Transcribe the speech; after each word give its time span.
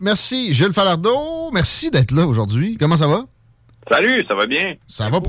Merci, 0.00 0.52
Jules 0.52 0.72
Falardeau. 0.72 1.50
Merci 1.52 1.90
d'être 1.90 2.12
là 2.12 2.26
aujourd'hui. 2.26 2.76
Comment 2.78 2.96
ça 2.96 3.06
va? 3.06 3.24
Salut, 3.90 4.24
ça 4.28 4.34
va 4.34 4.46
bien? 4.46 4.74
Ça 4.86 5.08
va. 5.08 5.20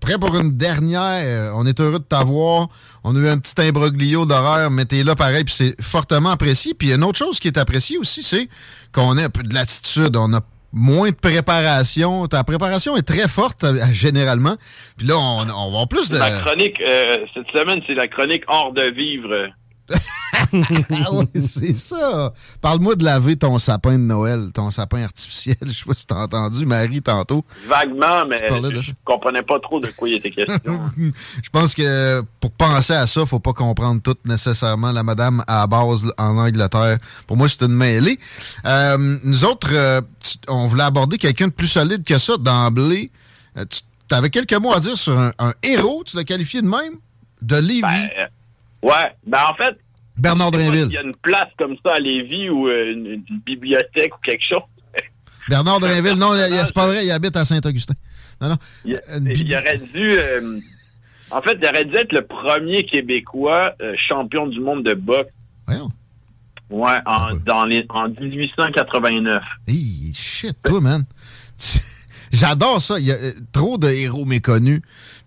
Prêt 0.00 0.18
pour 0.18 0.38
une 0.38 0.56
dernière. 0.56 1.54
On 1.56 1.66
est 1.66 1.80
heureux 1.80 1.98
de 1.98 2.04
t'avoir. 2.04 2.68
On 3.04 3.16
a 3.16 3.18
eu 3.18 3.28
un 3.28 3.38
petit 3.38 3.54
imbroglio 3.58 4.26
d'horaire, 4.26 4.70
mais 4.70 4.84
t'es 4.84 5.02
là 5.02 5.14
pareil, 5.14 5.44
puis 5.44 5.54
c'est 5.54 5.80
fortement 5.82 6.30
apprécié. 6.30 6.74
Puis 6.74 6.92
une 6.92 7.02
autre 7.04 7.18
chose 7.18 7.40
qui 7.40 7.48
est 7.48 7.58
appréciée 7.58 7.98
aussi, 7.98 8.22
c'est 8.22 8.48
qu'on 8.92 9.16
a 9.16 9.24
un 9.24 9.30
peu 9.30 9.42
de 9.42 9.54
l'attitude. 9.54 10.16
On 10.16 10.32
a 10.34 10.40
moins 10.72 11.10
de 11.10 11.14
préparation. 11.14 12.26
Ta 12.26 12.44
préparation 12.44 12.96
est 12.96 13.02
très 13.02 13.28
forte, 13.28 13.64
euh, 13.64 13.76
généralement. 13.92 14.56
Puis 14.96 15.06
là, 15.06 15.16
on, 15.16 15.42
on 15.42 15.46
va 15.46 15.66
avoir 15.66 15.88
plus 15.88 16.10
de... 16.10 16.18
Ma 16.18 16.30
chronique, 16.40 16.80
euh, 16.86 17.18
cette 17.32 17.46
semaine, 17.48 17.80
c'est 17.86 17.94
la 17.94 18.08
chronique 18.08 18.42
hors 18.48 18.72
de 18.72 18.82
vivre. 18.82 19.48
ah 19.92 21.10
oui, 21.12 21.26
c'est 21.40 21.76
ça. 21.76 22.32
Parle-moi 22.60 22.94
de 22.96 23.04
laver 23.04 23.36
ton 23.36 23.58
sapin 23.58 23.92
de 23.92 24.04
Noël, 24.04 24.50
ton 24.52 24.70
sapin 24.70 25.02
artificiel. 25.02 25.56
Je 25.62 25.70
sais 25.72 25.84
pas 25.86 25.94
si 25.94 26.06
t'as 26.06 26.16
entendu 26.16 26.64
Marie 26.66 27.02
tantôt. 27.02 27.44
Vaguement, 27.66 28.24
mais 28.26 28.40
Je 28.48 28.80
je 28.80 28.92
comprenais 29.04 29.42
pas 29.42 29.58
trop 29.60 29.80
de 29.80 29.88
quoi 29.88 30.08
il 30.08 30.14
était 30.16 30.30
question. 30.30 30.80
Je 30.96 31.50
pense 31.50 31.74
que 31.74 32.22
pour 32.40 32.50
penser 32.52 32.94
à 32.94 33.06
ça, 33.06 33.26
faut 33.26 33.40
pas 33.40 33.52
comprendre 33.52 34.00
tout 34.02 34.16
nécessairement 34.24 34.92
la 34.92 35.02
madame 35.02 35.42
à 35.46 35.60
la 35.60 35.66
base 35.66 36.10
en 36.18 36.36
Angleterre. 36.38 36.98
Pour 37.26 37.36
moi, 37.36 37.48
c'est 37.48 37.62
une 37.62 37.74
mêlée. 37.74 38.18
Euh, 38.64 39.18
nous 39.22 39.44
autres, 39.44 39.68
euh, 39.72 40.00
tu- 40.22 40.38
on 40.48 40.66
voulait 40.66 40.84
aborder 40.84 41.18
quelqu'un 41.18 41.48
de 41.48 41.52
plus 41.52 41.68
solide 41.68 42.04
que 42.04 42.18
ça 42.18 42.36
d'emblée. 42.38 43.10
Euh, 43.56 43.64
tu 43.70 44.14
avais 44.14 44.30
quelques 44.30 44.54
mots 44.54 44.72
à 44.72 44.80
dire 44.80 44.96
sur 44.98 45.18
un, 45.18 45.32
un 45.38 45.52
héros, 45.62 46.02
tu 46.06 46.16
l'as 46.16 46.24
qualifié 46.24 46.60
de 46.62 46.68
même, 46.68 46.94
de 47.42 47.56
Lévis. 47.56 47.82
Euh, 47.84 48.26
ouais, 48.84 49.14
ben 49.26 49.40
en 49.50 49.54
fait, 49.54 49.76
Bernard 50.16 50.50
Drinville. 50.52 50.84
s'il 50.84 50.92
y 50.92 50.98
a 50.98 51.02
une 51.02 51.16
place 51.16 51.48
comme 51.58 51.76
ça 51.84 51.94
à 51.94 51.98
Lévis 51.98 52.48
ou 52.50 52.68
euh, 52.68 52.92
une, 52.92 53.06
une 53.28 53.40
bibliothèque 53.44 54.14
ou 54.16 54.20
quelque 54.24 54.44
chose. 54.48 54.62
Bernard 55.48 55.80
Drinville, 55.80 56.18
non, 56.18 56.34
il- 56.34 56.54
il- 56.54 56.62
c'est 56.66 56.72
pas 56.74 56.86
vrai, 56.86 57.04
il 57.04 57.10
habite 57.10 57.36
à 57.36 57.44
Saint-Augustin. 57.44 57.94
Non, 58.40 58.48
non. 58.50 58.56
Il, 58.84 59.00
il 59.36 59.54
aurait 59.54 59.78
dû. 59.78 60.10
euh, 60.10 60.58
en 61.30 61.40
fait, 61.40 61.56
il 61.60 61.68
aurait 61.68 61.84
dû 61.84 61.94
être 61.96 62.12
le 62.12 62.22
premier 62.26 62.84
Québécois 62.84 63.74
euh, 63.80 63.94
champion 63.96 64.46
du 64.46 64.60
monde 64.60 64.84
de 64.84 64.94
boxe. 64.94 65.30
Voyons. 65.66 65.88
Ouais, 66.70 66.98
en, 67.06 67.34
dans 67.44 67.64
les, 67.66 67.84
en 67.90 68.08
1889. 68.08 69.42
Hey, 69.68 70.12
shit, 70.14 70.56
toi, 70.64 70.80
man. 70.80 71.04
J'adore 72.32 72.82
ça. 72.82 72.98
Il 72.98 73.06
y 73.06 73.12
a 73.12 73.14
euh, 73.16 73.32
trop 73.52 73.78
de 73.78 73.88
héros 73.88 74.24
méconnus. 74.24 74.80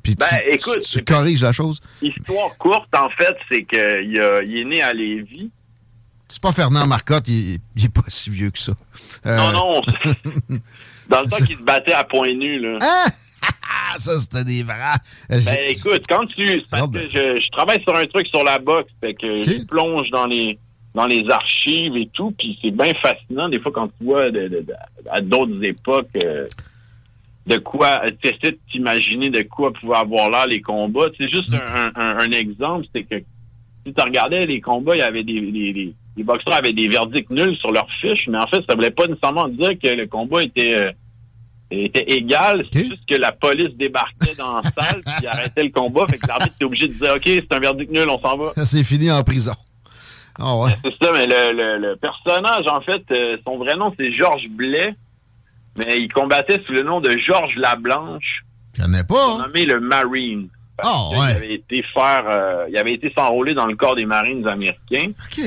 Puis 0.08 0.16
tu, 0.16 0.36
Ben, 0.36 0.42
écoute, 0.54 0.82
tu, 0.82 1.00
tu 1.00 1.04
corriges 1.04 1.42
la 1.42 1.52
chose. 1.54 1.82
Histoire 2.02 2.56
courte, 2.58 2.88
en 2.96 3.10
fait, 3.10 3.36
c'est 3.52 3.64
qu'il 3.64 4.12
il 4.48 4.58
est 4.60 4.66
né 4.66 4.82
à 4.82 4.94
Lévis. 4.94 5.50
C'est 6.30 6.42
pas 6.42 6.52
Fernand 6.52 6.86
Marcotte, 6.88 7.28
il, 7.28 7.56
est- 7.56 7.60
il 7.76 7.86
est 7.86 7.94
pas 7.94 8.02
si 8.08 8.30
vieux 8.30 8.50
que 8.50 8.60
ça. 8.60 8.74
Euh, 9.26 9.38
Non, 9.38 9.52
non. 9.52 9.82
Dans 11.10 11.22
le 11.22 11.30
temps 11.30 11.38
qu'il 11.38 11.56
se 11.56 11.62
battait 11.62 11.94
à 11.94 12.04
point 12.04 12.34
nu, 12.34 12.60
là. 12.60 12.78
Ah, 12.82 13.06
ça, 13.98 14.20
c'était 14.20 14.44
des 14.44 14.64
vrais. 14.64 14.76
Euh, 15.32 15.40
Ben 15.46 15.58
écoute, 15.70 16.04
quand 16.08 16.26
tu. 16.28 16.46
c'est 16.48 16.70
Parce 16.70 16.90
que 16.92 17.00
je, 17.04 17.42
je 17.42 17.50
travaille 17.52 17.82
sur 17.82 17.96
un 17.96 18.06
truc 18.08 18.28
sur 18.28 18.44
la 18.44 18.60
boxe, 18.60 18.92
fait 19.00 19.14
que 19.14 19.44
je 19.44 19.64
plonge 19.66 20.10
dans 20.12 20.26
les 20.26 20.58
dans 20.96 21.06
les 21.06 21.24
archives 21.30 21.96
et 21.96 22.10
tout, 22.12 22.32
puis 22.40 22.58
c'est 22.62 22.72
bien 22.72 22.92
fascinant 23.02 23.48
des 23.50 23.60
fois 23.60 23.72
quand 23.72 23.88
tu 24.00 24.04
vois 24.04 24.32
de- 24.32 24.48
de- 24.48 24.62
de- 24.62 24.74
à 25.12 25.22
d'autres 25.22 25.64
époques 25.64 26.10
euh, 26.26 26.48
de 27.48 27.58
quoi 27.58 28.02
tu 28.22 28.28
essaies 28.30 28.52
de 28.52 28.60
t'imaginer 28.72 29.30
de 29.30 29.42
quoi 29.42 29.72
pouvaient 29.74 29.98
avoir 29.98 30.30
l'air 30.30 30.48
les 30.48 30.62
combats. 30.62 31.06
C'est 31.18 31.30
juste 31.30 31.54
un, 31.54 31.92
un- 31.96 32.18
un 32.20 32.32
exemple, 32.32 32.86
c'est 32.94 33.04
que 33.04 33.16
si 33.86 33.94
tu 33.94 34.04
regardais 34.04 34.46
les 34.46 34.60
combats, 34.62 34.96
il 34.96 35.00
y 35.00 35.02
avait 35.02 35.24
des, 35.24 35.40
des- 35.40 35.74
des- 35.74 35.94
les 36.18 36.24
boxeurs 36.24 36.56
avaient 36.56 36.74
des 36.74 36.88
verdicts 36.90 37.30
nuls 37.30 37.56
sur 37.58 37.72
leurs 37.72 37.88
fiches, 38.02 38.28
mais 38.28 38.38
en 38.38 38.48
fait, 38.48 38.62
ça 38.68 38.76
voulait 38.76 38.92
pas 38.92 39.08
nécessairement 39.08 39.48
dire 39.48 39.72
que 39.82 39.88
le 39.88 40.08
combat 40.08 40.44
était 40.44 40.76
euh, 40.76 40.92
était 41.70 42.06
égal, 42.14 42.66
c'est 42.72 42.86
juste 42.86 43.06
que 43.10 43.16
la 43.16 43.32
police 43.34 43.76
débarquait 43.76 44.36
dans 44.38 44.58
la 44.58 44.64
salle 44.64 45.02
puis 45.04 45.28
arrêtait 45.32 45.64
le 45.64 45.70
combat, 45.70 46.06
fait 46.10 46.18
que 46.18 46.28
l'arbitre 46.28 46.54
était 46.56 46.66
obligé 46.66 46.88
de 46.88 46.94
dire 46.94 47.14
OK, 47.16 47.24
c'est 47.26 47.54
un 47.54 47.60
verdict 47.60 47.92
nul, 47.92 48.08
on 48.10 48.20
s'en 48.20 48.38
va. 48.38 48.54
C'est 48.66 48.84
fini 48.84 49.12
en 49.12 49.22
prison. 49.24 49.54
Ah 50.40 50.56
ouais. 50.58 50.72
C'est 50.84 51.06
ça, 51.06 51.12
mais 51.14 51.26
le, 51.26 51.52
le- 51.54 51.78
le 51.90 51.96
personnage, 51.98 52.66
en 52.68 52.82
fait, 52.82 53.04
euh, 53.12 53.38
son 53.46 53.58
vrai 53.58 53.76
nom, 53.76 53.94
c'est 53.98 54.12
Georges 54.14 54.48
Blais, 54.50 54.94
mais 55.78 56.00
il 56.00 56.12
combattait 56.12 56.62
sous 56.66 56.74
le 56.74 56.84
nom 56.84 57.02
de 57.02 57.16
Georges 57.18 57.56
Lablanche. 57.56 58.44
Je 58.76 58.84
connais 58.84 59.04
pas. 59.04 59.38
Nommé 59.40 59.66
le 59.66 59.80
Marine. 59.80 60.50
Ah 60.84 61.10
Il 61.14 61.18
avait 61.20 61.54
été 61.56 61.84
faire, 61.94 62.24
euh, 62.28 62.66
il 62.70 62.78
avait 62.78 62.94
été 62.94 63.12
s'enrôler 63.16 63.54
dans 63.56 63.66
le 63.66 63.76
corps 63.76 63.96
des 63.96 64.06
Marines 64.06 64.48
américains. 64.48 65.12
OK. 65.26 65.42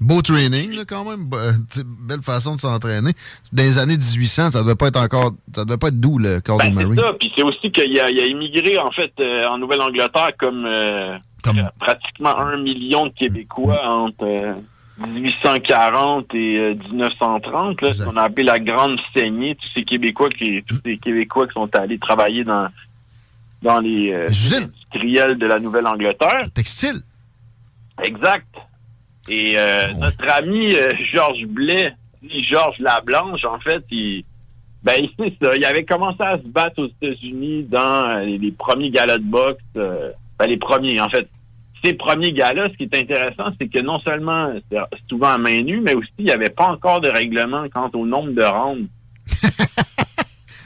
Beau 0.00 0.20
training, 0.20 0.72
là, 0.74 0.82
quand 0.86 1.04
même. 1.04 1.26
Be- 1.28 1.66
t'sais, 1.68 1.82
belle 1.86 2.22
façon 2.22 2.56
de 2.56 2.60
s'entraîner. 2.60 3.12
Dans 3.52 3.62
les 3.62 3.78
années 3.78 3.96
1800, 3.96 4.50
ça 4.50 4.62
devait 4.62 4.74
pas 4.74 4.88
être 4.88 4.96
encore. 5.00 5.32
Ça 5.54 5.64
devait 5.64 5.78
pas 5.78 5.88
être 5.88 6.00
doux, 6.00 6.18
le 6.18 6.40
corps 6.40 6.58
des 6.58 6.68
Ben, 6.70 6.74
Marines. 6.74 6.96
c'est 6.96 7.06
ça. 7.06 7.12
Puis 7.18 7.32
c'est 7.36 7.44
aussi 7.44 7.70
qu'il 7.70 7.98
a, 8.00 8.10
immigré, 8.10 8.78
en 8.78 8.90
fait, 8.90 9.12
euh, 9.20 9.46
en 9.46 9.58
Nouvelle-Angleterre 9.58 10.32
comme, 10.38 10.66
euh, 10.66 11.16
pratiquement 11.78 12.36
un 12.36 12.56
million 12.58 13.06
de 13.06 13.12
Québécois 13.12 13.80
entre 13.86 14.24
euh, 14.24 14.54
1840 14.98 16.34
et 16.34 16.56
euh, 16.58 16.74
1930. 16.90 17.80
Là, 17.80 17.92
ce 17.92 18.04
qu'on 18.04 18.16
a 18.16 18.22
appelé 18.22 18.44
la 18.44 18.58
Grande 18.58 18.98
Saignée. 19.14 19.54
Tous 19.54 19.68
ces 19.74 19.84
Québécois 19.84 20.28
qui, 20.28 20.62
tous 20.66 20.78
ces 20.84 20.98
Québécois 20.98 21.46
qui 21.46 21.54
sont 21.54 21.74
allés 21.76 21.98
travailler 21.98 22.44
dans, 22.44 22.68
dans 23.62 23.80
les 23.80 24.12
euh, 24.12 24.26
industriels 24.26 25.38
de 25.38 25.46
la 25.46 25.60
Nouvelle-Angleterre. 25.60 26.46
Textile. 26.54 27.00
Exact. 28.02 28.46
Et 29.28 29.54
euh, 29.56 29.92
notre 29.94 30.28
ami 30.32 30.74
euh, 30.74 30.90
Georges 31.12 31.46
Blais, 31.46 31.94
dit 32.22 32.44
Georges 32.44 32.78
Lablanche, 32.78 33.44
en 33.44 33.58
fait, 33.60 33.84
il, 33.90 34.24
ben, 34.82 35.06
c'est 35.18 35.34
ça. 35.42 35.56
Il 35.56 35.64
avait 35.64 35.84
commencé 35.84 36.22
à 36.22 36.38
se 36.38 36.46
battre 36.46 36.82
aux 36.82 36.88
États-Unis 36.88 37.64
dans 37.64 38.04
euh, 38.08 38.24
les, 38.24 38.38
les 38.38 38.52
premiers 38.52 38.90
galas 38.90 39.18
de 39.18 39.24
boxe. 39.24 39.62
euh, 39.76 40.10
ben, 40.38 40.46
les 40.46 40.56
premiers, 40.56 41.00
en 41.00 41.08
fait. 41.08 41.28
Ces 41.84 41.94
premiers 41.94 42.32
galas, 42.32 42.68
ce 42.70 42.76
qui 42.76 42.84
est 42.84 42.96
intéressant, 42.96 43.50
c'est 43.60 43.68
que 43.68 43.80
non 43.80 43.98
seulement 44.00 44.52
c'est 44.70 44.78
souvent 45.08 45.30
à 45.30 45.38
main 45.38 45.62
nue, 45.62 45.80
mais 45.80 45.94
aussi 45.94 46.10
il 46.18 46.26
n'y 46.26 46.30
avait 46.30 46.50
pas 46.50 46.66
encore 46.66 47.00
de 47.00 47.08
règlement 47.08 47.64
quant 47.72 47.90
au 47.94 48.06
nombre 48.06 48.32
de 48.32 48.42
rounds. 48.42 48.88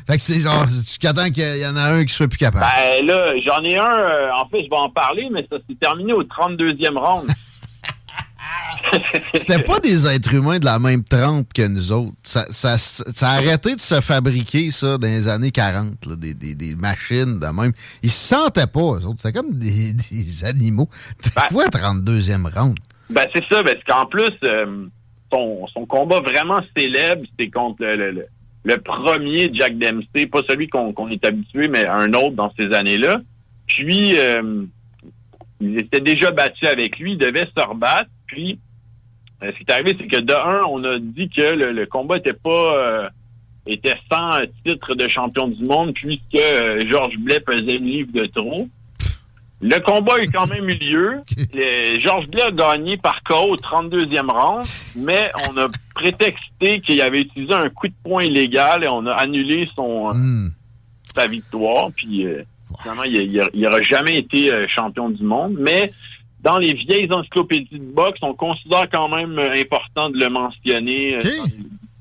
Fait 0.07 0.19
que 0.19 0.23
c'est 0.23 0.41
genre, 0.41 0.65
jusqu'à 0.69 1.13
temps 1.13 1.31
qu'il 1.31 1.59
y 1.59 1.67
en 1.67 1.75
a 1.75 1.93
un 1.93 2.05
qui 2.05 2.15
soit 2.15 2.29
plus 2.29 2.39
capable. 2.39 2.65
Ben 2.77 3.05
là, 3.05 3.33
j'en 3.45 3.61
ai 3.65 3.77
un, 3.77 3.99
euh, 3.99 4.31
en 4.37 4.49
fait, 4.49 4.63
je 4.63 4.71
vais 4.71 4.77
en 4.77 4.89
parler, 4.89 5.29
mais 5.33 5.45
ça 5.51 5.57
s'est 5.69 5.75
terminé 5.81 6.13
au 6.13 6.23
32e 6.23 6.97
round. 6.97 7.29
C'était 9.35 9.63
pas 9.63 9.81
des 9.81 10.07
êtres 10.07 10.33
humains 10.35 10.59
de 10.59 10.65
la 10.65 10.79
même 10.79 11.03
trempe 11.05 11.53
que 11.53 11.67
nous 11.67 11.93
autres. 11.93 12.13
Ça, 12.23 12.45
ça, 12.51 12.77
ça 12.79 13.29
a 13.31 13.37
arrêté 13.37 13.75
de 13.75 13.81
se 13.81 14.01
fabriquer, 14.01 14.71
ça, 14.71 14.99
dans 14.99 15.07
les 15.07 15.29
années 15.29 15.51
40, 15.51 16.07
là, 16.07 16.17
des, 16.17 16.35
des, 16.35 16.55
des 16.55 16.75
machines 16.75 17.39
de 17.39 17.47
même. 17.47 17.73
Ils 18.03 18.11
se 18.11 18.29
sentaient 18.29 18.67
pas, 18.67 18.81
eux 18.81 19.05
autres. 19.07 19.21
C'était 19.23 19.39
comme 19.39 19.53
des, 19.59 19.93
des 20.11 20.45
animaux. 20.45 20.89
Pourquoi 21.35 21.67
32e 21.67 22.49
round? 22.55 22.77
Ben 23.11 23.27
c'est 23.35 23.45
ça, 23.51 23.63
parce 23.63 23.83
qu'en 23.87 24.07
plus, 24.07 24.31
euh, 24.45 24.87
son, 25.33 25.67
son 25.73 25.87
combat 25.87 26.21
vraiment 26.21 26.61
célèbre, 26.77 27.23
c'est 27.39 27.49
contre 27.51 27.83
le, 27.85 27.97
le- 27.97 28.11
le- 28.13 28.27
le 28.65 28.79
premier 28.79 29.49
Jack 29.55 29.79
Dempsey, 29.79 30.27
pas 30.27 30.41
celui 30.49 30.69
qu'on 30.69 30.93
qu'on 30.93 31.09
est 31.09 31.25
habitué, 31.25 31.69
mais 31.69 31.87
un 31.87 32.13
autre 32.15 32.35
dans 32.35 32.53
ces 32.59 32.73
années-là. 32.73 33.21
Puis, 33.69 34.19
euh, 34.19 34.65
ils 35.61 35.79
étaient 35.79 36.01
déjà 36.01 36.33
battus 36.33 36.69
avec 36.69 36.99
lui, 36.99 37.13
ils 37.13 37.19
devaient 37.19 37.49
se 37.57 37.63
rebattre, 37.65 38.11
puis 38.27 38.59
ce 39.43 39.51
qui 39.51 39.65
est 39.69 39.73
arrivé, 39.73 39.97
c'est 39.99 40.07
que 40.07 40.21
de 40.21 40.35
un, 40.35 40.63
on 40.65 40.83
a 40.85 40.99
dit 40.99 41.29
que 41.29 41.55
le, 41.55 41.87
combat 41.87 42.17
était 42.17 42.33
pas 42.33 43.11
était 43.67 43.97
sans 44.11 44.39
titre 44.65 44.95
de 44.95 45.09
champion 45.09 45.49
du 45.49 45.65
monde 45.65 45.93
puisque 45.93 46.43
Georges 46.89 47.19
Blais 47.19 47.41
pesait 47.41 47.77
une 47.77 47.87
livre 47.87 48.13
de 48.13 48.27
trop. 48.27 48.69
Le 49.61 49.79
combat 49.81 50.15
a 50.15 50.27
quand 50.27 50.47
même 50.47 50.69
eu 50.69 50.75
lieu. 50.75 51.15
Georges 52.01 52.27
Blais 52.29 52.43
a 52.43 52.51
gagné 52.51 52.97
par 52.99 53.23
KO 53.23 53.53
au 53.53 53.57
32e 53.57 54.31
round, 54.31 54.67
mais 54.97 55.31
on 55.49 55.57
a 55.57 55.69
prétexté 55.95 56.81
qu'il 56.81 57.01
avait 57.01 57.23
utilisé 57.23 57.55
un 57.55 57.71
coup 57.71 57.89
de 57.89 57.95
poing 58.05 58.25
illégal 58.25 58.85
et 58.85 58.89
on 58.89 59.07
a 59.07 59.13
annulé 59.13 59.67
son 59.75 60.11
hmm. 60.13 60.51
sa 61.15 61.27
victoire. 61.27 61.89
Puis 61.97 62.27
euh, 62.27 62.43
finalement, 62.83 63.05
il 63.05 63.49
n'aurait 63.55 63.83
jamais 63.83 64.19
été 64.19 64.53
euh, 64.53 64.67
champion 64.69 65.09
du 65.09 65.25
monde. 65.25 65.57
Mais 65.59 65.89
dans 66.47 66.59
les 66.59 66.75
vieilles 66.75 67.09
encyclopédies 67.13 67.79
de 67.79 67.93
boxe, 67.93 68.21
on 68.23 68.33
considère 68.33 68.87
quand 68.93 69.09
même 69.09 69.37
euh, 69.37 69.61
important 69.61 70.11
de 70.11 70.17
le 70.17 70.29
mentionner 70.29 71.19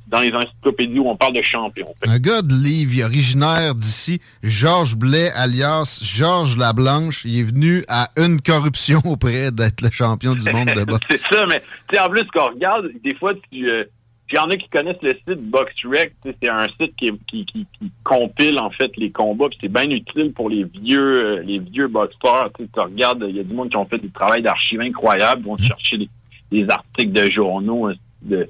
dans 0.07 0.19
les 0.19 0.31
encyclopédies 0.31 0.99
où 0.99 1.09
on 1.09 1.15
parle 1.15 1.33
de 1.33 1.41
champion. 1.41 1.87
Un 2.05 2.19
gars 2.19 2.43
de 2.43 2.53
Livre, 2.53 3.05
originaire 3.05 3.73
d'ici, 3.73 4.21
Georges 4.43 4.95
Blais, 4.95 5.31
alias 5.35 5.99
Georges 6.03 6.57
Lablanche, 6.57 7.25
il 7.25 7.39
est 7.39 7.43
venu 7.43 7.83
à 7.87 8.09
une 8.17 8.39
corruption 8.39 9.01
auprès 9.05 9.51
d'être 9.51 9.81
le 9.81 9.89
champion 9.89 10.35
du 10.35 10.47
monde 10.51 10.69
de 10.75 10.83
boxe. 10.85 11.05
c'est 11.09 11.21
ça, 11.21 11.47
mais 11.47 11.61
en 11.99 12.09
plus, 12.09 12.23
quand 12.31 12.49
on 12.49 12.53
regarde, 12.53 12.91
des 13.03 13.15
fois, 13.15 13.33
tu... 13.51 13.67
Euh, 13.69 13.83
il 14.31 14.35
y 14.35 14.39
en 14.39 14.49
a 14.49 14.57
qui 14.57 14.67
connaissent 14.69 15.01
le 15.01 15.11
site 15.11 15.41
BoxRec. 15.49 16.13
C'est 16.23 16.49
un 16.49 16.67
site 16.79 16.95
qui, 16.95 17.11
qui, 17.27 17.45
qui, 17.45 17.67
compile 18.03 18.59
en 18.59 18.71
fait 18.71 18.91
les 18.97 19.11
combats. 19.11 19.45
C'est 19.61 19.71
bien 19.71 19.89
utile 19.89 20.33
pour 20.33 20.49
les 20.49 20.63
vieux 20.63 21.19
euh, 21.19 21.43
les 21.43 21.59
vieux 21.59 21.87
boxeurs. 21.87 22.51
Tu 22.57 22.67
regardes, 22.75 23.23
il 23.29 23.35
y 23.35 23.39
a 23.39 23.43
du 23.43 23.53
monde 23.53 23.69
qui 23.69 23.77
ont 23.77 23.85
fait 23.85 23.99
du 23.99 24.09
travail 24.09 24.41
d'archives 24.41 24.81
incroyables. 24.81 25.41
Ils 25.41 25.47
vont 25.47 25.55
mmh. 25.55 25.59
chercher 25.59 26.09
des, 26.51 26.65
articles 26.69 27.11
de 27.11 27.29
journaux 27.29 27.87
hein, 27.87 27.93
de, 28.23 28.47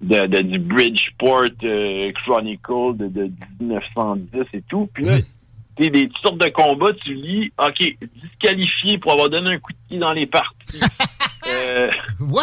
de, 0.00 0.42
du 0.42 0.58
Bridgeport 0.58 1.46
euh, 1.62 2.10
Chronicle 2.24 2.96
de, 2.96 3.06
de, 3.06 3.30
1910 3.60 4.40
et 4.54 4.62
tout. 4.62 4.88
Puis 4.92 5.04
là, 5.04 5.18
tu 5.76 5.88
des 5.88 6.10
sortes 6.22 6.38
de 6.38 6.48
combats, 6.48 6.92
tu 7.04 7.14
lis, 7.14 7.52
OK, 7.58 7.96
disqualifié 8.22 8.98
pour 8.98 9.12
avoir 9.12 9.30
donné 9.30 9.54
un 9.54 9.58
coup 9.58 9.72
de 9.72 9.78
pied 9.88 9.98
dans 9.98 10.12
les 10.12 10.26
parties. 10.26 10.80
euh, 11.52 11.90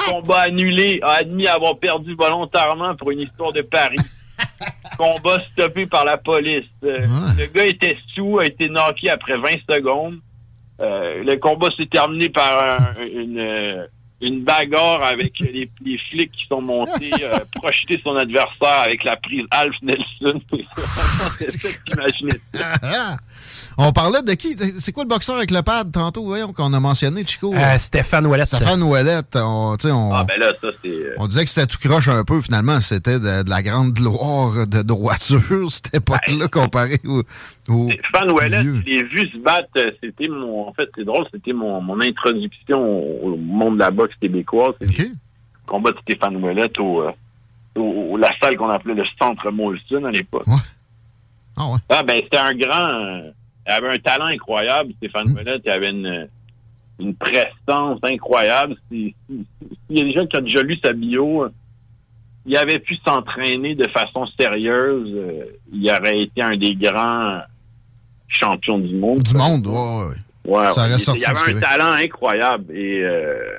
combat 0.10 0.42
annulé, 0.42 1.00
a 1.04 1.14
admis 1.14 1.48
avoir 1.48 1.78
perdu 1.78 2.16
volontairement 2.16 2.96
pour 2.96 3.12
une 3.12 3.22
histoire 3.22 3.52
de 3.54 3.62
Paris. 3.62 3.98
combat 4.98 5.38
stoppé 5.52 5.86
par 5.86 6.06
la 6.06 6.18
police. 6.18 6.70
Euh, 6.84 7.06
le 7.38 7.46
gars 7.48 7.66
était 7.66 7.98
sous, 8.14 8.40
a 8.40 8.46
été 8.46 8.68
knocké 8.68 9.10
après 9.10 9.38
20 9.38 9.50
secondes. 9.70 10.20
Euh, 10.82 11.24
le 11.24 11.36
combat 11.38 11.68
s'est 11.78 11.88
terminé 11.88 12.30
par 12.30 12.94
une 13.00 13.88
une 14.22 14.44
bagarre 14.44 15.04
avec 15.04 15.40
les, 15.40 15.70
les, 15.84 15.98
flics 16.10 16.32
qui 16.32 16.46
sont 16.48 16.62
montés 16.62 17.12
euh, 17.22 17.40
projeter 17.56 18.00
son 18.04 18.16
adversaire 18.16 18.82
avec 18.84 19.04
la 19.04 19.16
prise 19.16 19.46
Alf 19.52 19.76
Nelson. 19.82 20.42
c'est 21.40 21.52
ça 21.52 21.70
que. 22.12 22.26
On 23.82 23.94
parlait 23.94 24.22
de 24.22 24.34
qui? 24.34 24.58
C'est 24.78 24.92
quoi 24.92 25.04
le 25.04 25.08
boxeur 25.08 25.38
avec 25.38 25.52
le 25.52 25.62
pad 25.62 25.90
tantôt, 25.90 26.26
voyons, 26.26 26.52
qu'on 26.52 26.74
a 26.74 26.80
mentionné, 26.82 27.24
Chico? 27.26 27.54
Euh, 27.56 27.78
Stéphane 27.78 28.28
Ouellette. 28.28 28.50
Stéphane 28.50 28.84
Ouellette. 28.84 29.38
On, 29.38 29.78
on, 29.82 30.14
ah, 30.14 30.26
ben 30.26 30.38
là, 30.38 30.52
ça, 30.62 30.68
c'est... 30.84 30.90
Euh, 30.90 31.16
on 31.18 31.28
disait 31.28 31.46
que 31.46 31.50
c'était 31.50 31.66
tout 31.66 31.78
croche 31.80 32.10
un 32.10 32.26
peu, 32.26 32.42
finalement. 32.42 32.82
C'était 32.82 33.20
de, 33.20 33.50
la 33.50 33.64
grande 33.64 33.94
gloire 33.94 34.68
de 34.68 34.82
droiture, 34.82 35.40
cette 35.72 35.96
époque-là, 35.96 36.50
comparé 36.50 37.00
au, 37.06 37.24
au 37.70 37.90
Stéphane 37.90 38.32
Ouellette, 38.32 38.66
je 38.66 38.84
l'ai 38.84 39.04
vu 39.04 39.30
se 39.30 39.38
battre. 39.38 39.70
Euh, 39.78 39.92
c'était 40.04 40.28
mon... 40.28 40.68
En 40.68 40.74
fait, 40.74 40.90
c'est 40.94 41.06
drôle, 41.06 41.26
c'était 41.34 41.54
mon, 41.54 41.80
mon 41.80 42.02
introduction 42.02 43.24
au 43.24 43.38
monde 43.38 43.76
de 43.76 43.80
la 43.80 43.92
boxe 43.92 44.14
québécoise. 44.20 44.76
Le 44.82 45.06
combat 45.66 45.92
de 45.92 45.98
Stéphane 46.00 46.36
Ouellette 46.44 46.78
au, 46.80 47.06
au, 47.78 48.18
la 48.18 48.30
salle 48.42 48.58
qu'on 48.58 48.70
appelait 48.70 48.96
le 48.96 49.06
Centre 49.18 49.50
Molson 49.52 50.04
à 50.04 50.12
l'époque. 50.12 50.48
Ouais. 50.48 50.56
Ah 51.56 51.68
ouais. 51.72 51.80
Ah, 51.88 52.04
ben, 52.04 52.20
c'était 52.22 52.38
un 52.38 52.56
grand 52.56 53.32
il 53.70 53.72
avait 53.72 53.90
un 53.90 54.00
talent 54.00 54.26
incroyable, 54.26 54.94
Stéphane 54.98 55.30
Ouellet. 55.32 55.62
Il 55.64 55.72
avait 55.72 55.92
une, 55.92 56.28
une 57.00 57.16
prestance 57.16 58.00
incroyable. 58.04 58.76
S'il 58.90 59.14
y 59.90 60.02
a 60.02 60.04
des 60.04 60.12
gens 60.12 60.26
qui 60.26 60.38
ont 60.38 60.42
déjà 60.42 60.64
lu 60.64 60.78
sa 60.84 60.92
bio, 60.92 61.48
il 62.48 62.58
avait 62.58 62.80
pu 62.80 62.96
s'entraîner 63.06 63.76
de 63.76 63.88
façon 63.90 64.26
sérieuse. 64.40 65.12
Euh, 65.16 65.44
il 65.72 65.88
aurait 65.92 66.22
été 66.22 66.42
un 66.42 66.58
des 66.58 66.74
grands 66.74 67.42
champions 68.28 68.80
du 68.80 68.96
monde. 68.96 69.20
Du 69.20 69.36
monde, 69.36 69.68
oui. 69.68 70.16
Ouais, 70.46 70.72
ça 70.72 70.88
il, 70.88 71.26
avait 71.26 71.58
un 71.58 71.60
talent 71.60 71.92
incroyable. 71.92 72.76
Et 72.76 73.04
euh, 73.04 73.56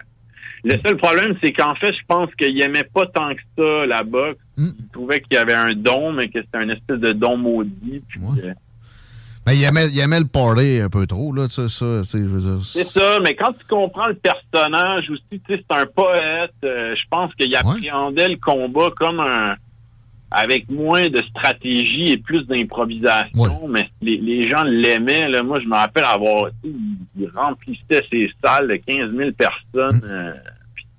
le 0.65 0.77
seul 0.85 0.97
problème, 0.97 1.37
c'est 1.41 1.53
qu'en 1.53 1.77
fait, 1.77 1.93
je 1.93 2.01
pense 2.09 2.35
qu'il 2.35 2.61
aimait 2.61 2.83
pas 2.83 3.07
tant 3.07 3.33
que 3.33 3.41
ça 3.57 3.87
la 3.87 4.03
boxe. 4.03 4.41
Hmm. 4.57 4.71
Il 4.77 4.89
trouvait 4.89 5.21
qu'il 5.21 5.35
y 5.35 5.37
avait 5.37 5.55
un 5.55 5.75
don, 5.75 6.13
mais 6.13 6.29
que 6.29 6.41
c'était 6.41 6.59
un 6.59 6.69
espèce 6.69 6.99
de 6.99 7.13
don 7.13 7.37
maudit. 7.37 8.03
Puis 8.09 8.21
mais 9.47 9.57
il 9.57 9.65
aimait, 9.65 9.89
il 9.89 9.99
aimait 9.99 10.21
le 10.21 10.27
parler 10.27 10.81
un 10.81 10.89
peu 10.89 11.07
trop, 11.07 11.33
là, 11.33 11.49
tu 11.49 11.69
sais, 11.69 11.69
ça, 11.69 12.05
C'est 12.05 12.85
ça, 12.85 13.19
mais 13.21 13.35
quand 13.35 13.53
tu 13.53 13.65
comprends 13.69 14.09
le 14.09 14.15
personnage 14.15 15.11
aussi, 15.11 15.23
tu 15.31 15.41
sais, 15.49 15.65
c'est 15.69 15.77
un 15.77 15.87
poète, 15.87 16.55
euh, 16.65 16.95
je 16.95 17.03
pense 17.11 17.35
qu'il 17.35 17.55
appréhendait 17.57 18.29
le 18.29 18.37
combat 18.37 18.89
comme 18.97 19.21
un 19.21 19.57
avec 20.31 20.71
moins 20.71 21.09
de 21.09 21.21
stratégie 21.23 22.13
et 22.13 22.17
plus 22.17 22.47
d'improvisation, 22.47 23.67
mais 23.69 23.89
les, 24.01 24.47
gens 24.47 24.63
l'aimaient. 24.63 25.29
Là. 25.29 25.43
Moi, 25.43 25.59
je 25.61 25.67
me 25.67 25.75
rappelle 25.75 26.05
avoir... 26.05 26.51
Il 26.63 27.29
remplissait 27.35 28.05
ses 28.11 28.31
salles 28.43 28.69
de 28.69 28.77
15 28.77 29.13
000 29.13 29.31
personnes. 29.33 30.01
Hum. 30.05 30.11
Euh, 30.11 30.33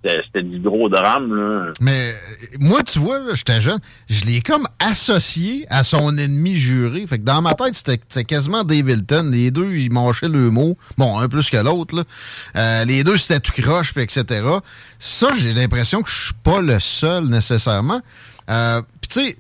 c'était 0.04 0.44
du 0.44 0.60
gros 0.60 0.90
drame. 0.90 1.36
Là. 1.36 1.74
Mais 1.80 2.16
moi, 2.60 2.82
tu 2.84 3.00
vois, 3.00 3.34
j'étais 3.34 3.62
jeune, 3.62 3.80
je 4.10 4.26
l'ai 4.26 4.42
comme 4.42 4.68
associé 4.80 5.66
à 5.70 5.84
son 5.84 6.18
ennemi 6.18 6.56
juré. 6.58 7.06
Fait 7.06 7.20
que 7.20 7.24
dans 7.24 7.42
ma 7.42 7.54
tête, 7.54 7.76
c'était 7.76 8.24
quasiment 8.24 8.64
Dave 8.64 8.90
Hilton. 8.90 9.30
Les 9.32 9.52
deux, 9.52 9.76
ils 9.76 9.92
mâchaient 9.92 10.28
le 10.28 10.50
mot. 10.50 10.78
Bon, 10.98 11.20
un 11.20 11.30
plus 11.30 11.50
que 11.50 11.58
l'autre. 11.58 12.06
Euh, 12.56 12.86
les 12.86 13.04
deux, 13.04 13.18
c'était 13.18 13.40
tout 13.40 13.54
croche, 13.62 13.96
etc. 13.98 14.44
Ça, 15.00 15.32
j'ai 15.38 15.54
l'impression 15.54 16.02
que 16.02 16.10
je 16.10 16.26
suis 16.26 16.34
pas 16.44 16.62
le 16.62 16.80
seul 16.80 17.26
nécessairement. 17.26 18.02
Euh, 18.50 18.82
Puis 19.02 19.10
tu 19.10 19.30
sais, 19.30 19.38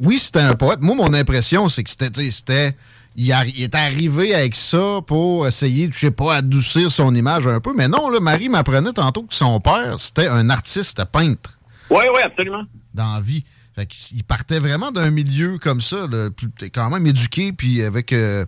oui, 0.00 0.18
c'était 0.18 0.40
un 0.40 0.54
poète. 0.54 0.80
Moi, 0.80 0.94
mon 0.94 1.12
impression, 1.12 1.68
c'est 1.68 1.84
que 1.84 1.90
c'était... 1.90 2.76
il, 3.16 3.30
est 3.62 3.74
arrivé 3.74 4.34
avec 4.34 4.54
ça 4.54 5.00
pour 5.06 5.46
essayer, 5.46 5.88
je 5.90 5.98
sais 5.98 6.10
pas, 6.10 6.36
adoucir 6.36 6.92
son 6.92 7.14
image 7.14 7.46
un 7.46 7.60
peu. 7.60 7.72
Mais 7.74 7.88
non, 7.88 8.10
là, 8.10 8.20
Marie 8.20 8.48
m'apprenait 8.48 8.92
tantôt 8.92 9.22
que 9.22 9.34
son 9.34 9.58
père, 9.60 9.98
c'était 9.98 10.28
un 10.28 10.50
artiste 10.50 11.02
peintre. 11.10 11.58
Oui, 11.90 12.04
oui, 12.14 12.20
absolument. 12.22 12.64
Dans 12.94 13.14
la 13.14 13.20
vie. 13.20 13.44
Fait 13.74 13.88
il 14.12 14.24
partait 14.24 14.58
vraiment 14.58 14.90
d'un 14.90 15.10
milieu 15.10 15.58
comme 15.58 15.80
ça, 15.80 16.06
là, 16.10 16.28
quand 16.74 16.90
même 16.90 17.06
éduqué, 17.06 17.52
puis 17.52 17.82
avec... 17.82 18.12
Euh, 18.12 18.44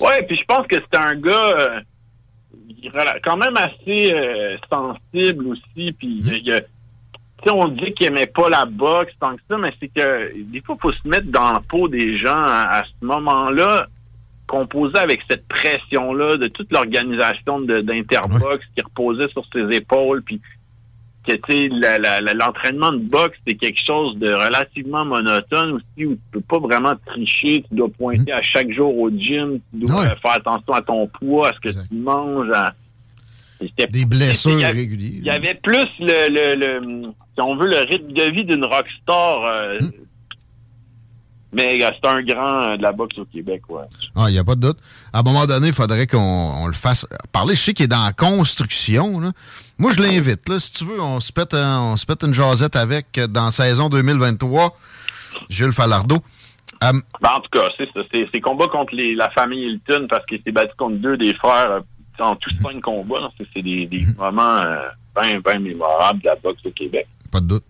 oui, 0.00 0.12
puis 0.26 0.36
je 0.38 0.44
pense 0.44 0.66
que 0.66 0.76
c'était 0.76 0.96
un 0.96 1.14
gars 1.16 1.50
euh, 1.60 1.80
quand 3.22 3.36
même 3.36 3.56
assez 3.56 4.12
euh, 4.12 4.56
sensible 4.70 5.48
aussi, 5.48 5.92
puis 5.92 6.20
il, 6.24 6.64
on 7.52 7.68
dit 7.68 7.92
qu'il 7.94 8.06
aimait 8.06 8.26
pas 8.26 8.48
la 8.48 8.64
boxe 8.64 9.12
tant 9.20 9.36
que 9.36 9.42
ça, 9.48 9.58
mais 9.58 9.72
c'est 9.80 9.88
que 9.88 10.32
des 10.44 10.60
fois, 10.62 10.76
il 10.78 10.82
faut 10.82 10.92
se 10.92 11.08
mettre 11.08 11.30
dans 11.30 11.52
la 11.52 11.60
peau 11.60 11.88
des 11.88 12.18
gens 12.18 12.42
à 12.42 12.82
ce 12.84 13.06
moment-là 13.06 13.86
composé 14.50 14.98
avec 14.98 15.20
cette 15.30 15.46
pression-là 15.46 16.36
de 16.36 16.48
toute 16.48 16.72
l'organisation 16.72 17.60
d'Interbox 17.60 18.66
qui 18.74 18.82
reposait 18.82 19.28
sur 19.28 19.44
ses 19.52 19.76
épaules, 19.76 20.22
puis 20.24 20.40
que 21.24 22.34
l'entraînement 22.34 22.90
de 22.90 22.98
boxe, 22.98 23.38
c'est 23.46 23.54
quelque 23.54 23.78
chose 23.86 24.18
de 24.18 24.32
relativement 24.32 25.04
monotone 25.04 25.74
aussi, 25.74 26.06
où 26.06 26.14
tu 26.14 26.20
peux 26.32 26.40
pas 26.40 26.58
vraiment 26.58 26.94
tricher, 27.06 27.64
tu 27.68 27.76
dois 27.76 27.90
pointer 27.90 28.32
à 28.32 28.42
chaque 28.42 28.72
jour 28.72 28.98
au 28.98 29.08
gym, 29.10 29.60
tu 29.72 29.84
dois 29.84 30.16
faire 30.16 30.32
attention 30.32 30.72
à 30.72 30.82
ton 30.82 31.06
poids, 31.06 31.50
à 31.50 31.52
ce 31.52 31.60
que 31.60 31.86
tu 31.88 31.94
manges, 31.94 32.50
des 33.90 34.04
blessures 34.04 34.58
régulières. 34.58 35.20
Il 35.20 35.26
y 35.26 35.30
avait 35.30 35.54
plus 35.54 35.86
le, 36.00 36.54
le, 36.56 37.12
si 37.34 37.40
on 37.40 37.54
veut, 37.54 37.68
le 37.68 37.88
rythme 37.88 38.12
de 38.12 38.32
vie 38.32 38.44
d'une 38.44 38.64
rockstar. 38.64 39.44
Euh, 39.44 39.78
hmm. 39.78 39.90
Mais 41.52 41.80
c'est 41.80 42.08
un 42.08 42.22
grand 42.22 42.62
euh, 42.62 42.76
de 42.76 42.82
la 42.82 42.92
boxe 42.92 43.18
au 43.18 43.24
Québec, 43.24 43.62
ouais. 43.68 43.82
Ah, 44.14 44.26
il 44.28 44.32
n'y 44.32 44.38
a 44.38 44.44
pas 44.44 44.54
de 44.54 44.60
doute. 44.60 44.78
À 45.12 45.20
un 45.20 45.22
moment 45.22 45.46
donné, 45.46 45.68
il 45.68 45.72
faudrait 45.72 46.06
qu'on 46.06 46.66
le 46.66 46.72
fasse 46.72 47.06
parler. 47.32 47.54
Je 47.54 47.60
sais 47.60 47.74
qu'il 47.74 47.84
est 47.84 47.88
dans 47.88 48.04
la 48.04 48.12
construction. 48.12 49.18
Là. 49.18 49.32
Moi, 49.78 49.92
je 49.92 50.00
l'invite. 50.00 50.48
Là, 50.48 50.60
si 50.60 50.72
tu 50.72 50.84
veux, 50.84 51.00
on 51.00 51.18
se 51.18 51.32
pète, 51.32 51.54
on 51.54 51.96
se 51.96 52.06
pète 52.06 52.22
une 52.22 52.34
jasette 52.34 52.76
avec 52.76 53.18
euh, 53.18 53.26
dans 53.26 53.50
saison 53.50 53.88
2023. 53.88 54.76
Jules 55.48 55.72
Falardeau. 55.72 56.18
Euh, 56.84 56.92
ben, 57.20 57.30
en 57.36 57.40
tout 57.40 57.50
cas, 57.52 57.68
c'est 57.76 57.88
ça. 57.92 58.00
C'est 58.12 58.40
combat 58.40 58.68
contre 58.68 58.94
les, 58.94 59.14
la 59.14 59.28
famille 59.30 59.72
Hilton 59.72 60.06
parce 60.08 60.24
qu'il 60.26 60.40
s'est 60.42 60.52
battu 60.52 60.74
contre 60.76 60.98
deux 60.98 61.16
des 61.16 61.34
frères 61.34 61.80
en 62.20 62.36
tous 62.36 62.54
cinq 62.62 62.80
combats. 62.80 63.30
C'est 63.54 63.62
des, 63.62 63.86
des 63.86 64.00
mm-hmm. 64.00 64.16
moments 64.16 64.60
bien, 65.20 65.40
bien 65.40 65.58
mémorables 65.58 66.20
de 66.20 66.26
la 66.26 66.36
boxe 66.36 66.60
au 66.64 66.70
Québec. 66.70 67.06
Pas 67.32 67.40
de 67.40 67.46
doute. 67.46 67.64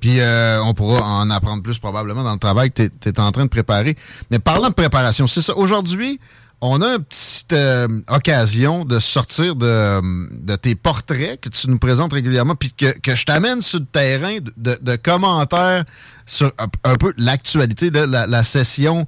Puis 0.00 0.20
euh, 0.20 0.62
on 0.62 0.74
pourra 0.74 1.02
en 1.02 1.30
apprendre 1.30 1.62
plus 1.62 1.78
probablement 1.78 2.24
dans 2.24 2.32
le 2.32 2.38
travail 2.38 2.72
que 2.72 2.82
tu 2.82 3.08
es, 3.08 3.20
en 3.20 3.30
train 3.32 3.44
de 3.44 3.50
préparer. 3.50 3.96
Mais 4.30 4.38
parlant 4.38 4.70
de 4.70 4.74
préparation, 4.74 5.26
c'est 5.26 5.42
ça. 5.42 5.56
Aujourd'hui, 5.56 6.18
on 6.62 6.82
a 6.82 6.96
une 6.96 7.04
petite 7.04 7.52
euh, 7.52 7.88
occasion 8.08 8.84
de 8.84 8.98
sortir 8.98 9.56
de, 9.56 10.56
tes 10.56 10.74
portraits 10.74 11.40
que 11.40 11.48
tu 11.48 11.70
nous 11.70 11.78
présentes 11.78 12.12
régulièrement, 12.12 12.54
puis 12.54 12.72
que, 12.72 13.14
je 13.14 13.24
t'amène 13.24 13.62
sur 13.62 13.80
le 13.80 13.86
terrain 13.86 14.38
de, 14.56 14.96
commentaires 14.96 15.84
sur 16.26 16.52
un, 16.84 16.96
peu 16.96 17.12
l'actualité 17.16 17.90
de 17.90 18.00
la, 18.00 18.44
session 18.44 19.06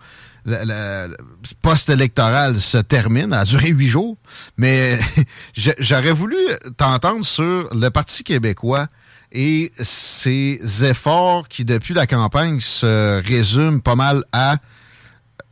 post-électorale 1.63 2.61
se 2.61 2.79
termine, 2.79 3.33
a 3.33 3.45
duré 3.45 3.69
huit 3.69 3.89
jours, 3.89 4.17
mais 4.57 4.99
j'aurais 5.55 6.13
voulu 6.13 6.37
t'entendre 6.77 7.25
sur 7.25 7.69
le 7.75 7.89
Parti 7.91 8.25
québécois 8.25 8.89
et 9.33 9.71
ses 9.75 10.85
efforts 10.85 11.49
qui, 11.49 11.65
depuis 11.65 11.95
la 11.95 12.07
campagne, 12.07 12.61
se 12.61 13.23
résument 13.27 13.81
pas 13.81 13.97
mal 13.97 14.25
à 14.33 14.57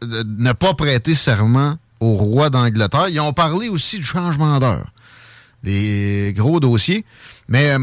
euh, 0.03 0.23
ne 0.39 0.53
pas 0.53 0.75
prêter 0.75 1.15
serment 1.15 1.77
au 1.99 2.15
roi 2.15 2.51
d'Angleterre. 2.51 3.09
Ils 3.09 3.21
ont 3.21 3.33
parlé 3.33 3.69
aussi 3.69 3.99
du 3.99 4.05
changement 4.05 4.59
d'heure. 4.59 4.93
Des 5.63 6.33
gros 6.37 6.61
dossiers. 6.61 7.05
Mais, 7.49 7.73
euh, 7.73 7.79